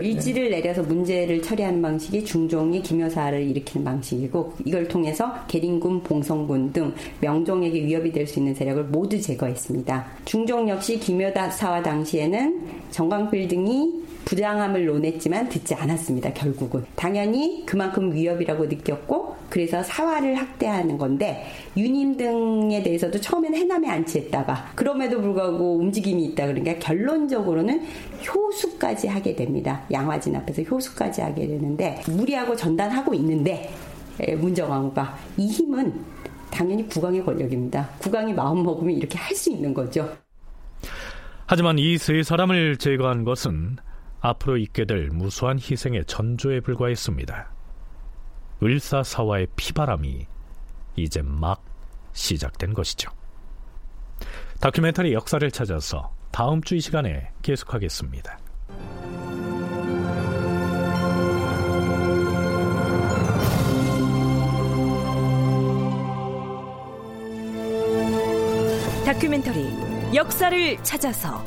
일지를 0.00 0.50
내려서 0.50 0.82
문제를 0.82 1.42
처리하는 1.42 1.82
방식이 1.82 2.24
중종이 2.24 2.80
기묘사를 2.82 3.40
일으키는 3.42 3.84
방식이고 3.84 4.54
이걸 4.64 4.88
통해서 4.88 5.32
계림군, 5.48 6.02
봉성군 6.02 6.72
등 6.72 6.94
명종에게 7.20 7.84
위협이 7.84 8.10
될 8.10 8.22
수 8.26 8.38
있는 8.38 8.54
세력을 8.54 8.84
모두 8.84 9.20
제거했습니다. 9.20 10.06
중종 10.24 10.68
역시 10.68 10.98
기묘사와 10.98 11.82
당시에는 11.82 12.68
정광필 12.90 13.48
등이 13.48 14.02
부당함을 14.24 14.86
논했지만 14.86 15.48
듣지 15.48 15.74
않았습니다. 15.74 16.32
결국은 16.32 16.84
당연히 16.94 17.64
그만큼 17.66 18.12
위협이라고 18.12 18.66
느꼈고 18.66 19.36
그래서 19.50 19.82
사화를 19.82 20.34
확대하는 20.36 20.96
건데 20.96 21.44
유님 21.76 22.16
등에 22.16 22.82
대해서도 22.82 23.20
처음에는 23.20 23.58
해남에 23.58 23.88
안치했다가 23.88 24.72
그럼에도 24.74 25.20
불구하고 25.20 25.76
움직임이 25.76 26.24
있다 26.26 26.46
그러니까 26.46 26.78
결론적으로는 26.78 27.82
효수까지 28.26 29.08
하게 29.08 29.34
됩니다. 29.34 29.81
양화진 29.90 30.36
앞에서 30.36 30.62
효수까지 30.62 31.20
하게 31.20 31.46
되는데 31.46 32.02
무리하고 32.08 32.54
전단하고 32.56 33.14
있는데 33.14 33.72
문정왕후가 34.38 35.16
이 35.38 35.46
힘은 35.48 36.04
당연히 36.50 36.86
국왕의 36.88 37.24
권력입니다. 37.24 37.88
국왕이 37.98 38.32
마음 38.34 38.62
먹으면 38.62 38.94
이렇게 38.94 39.18
할 39.18 39.34
수 39.34 39.50
있는 39.50 39.72
거죠. 39.72 40.08
하지만 41.46 41.78
이 41.78 41.96
세 41.98 42.22
사람을 42.22 42.76
제거한 42.76 43.24
것은 43.24 43.76
앞으로 44.20 44.56
있게 44.58 44.84
될 44.84 45.08
무수한 45.08 45.58
희생의 45.58 46.04
전조에 46.06 46.60
불과했습니다. 46.60 47.50
을사사와의 48.62 49.48
피바람이 49.56 50.26
이제 50.96 51.22
막 51.22 51.64
시작된 52.12 52.74
것이죠. 52.74 53.10
다큐멘터리 54.60 55.12
역사를 55.14 55.50
찾아서 55.50 56.14
다음 56.30 56.62
주 56.62 56.76
이 56.76 56.80
시간에 56.80 57.30
계속하겠습니다. 57.42 58.38
다큐멘터리 69.12 69.68
역사를 70.14 70.82
찾아서 70.82 71.44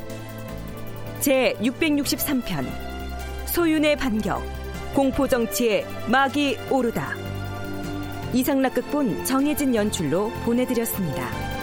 제 1.18 1.54
663편 1.58 2.64
소윤의 3.46 3.96
반격 3.96 4.40
공포정치의 4.94 5.84
막이 6.08 6.58
오르다 6.70 7.14
이상락극본 8.32 9.24
정혜진 9.24 9.74
연출로 9.74 10.30
보내드렸습니다. 10.44 11.55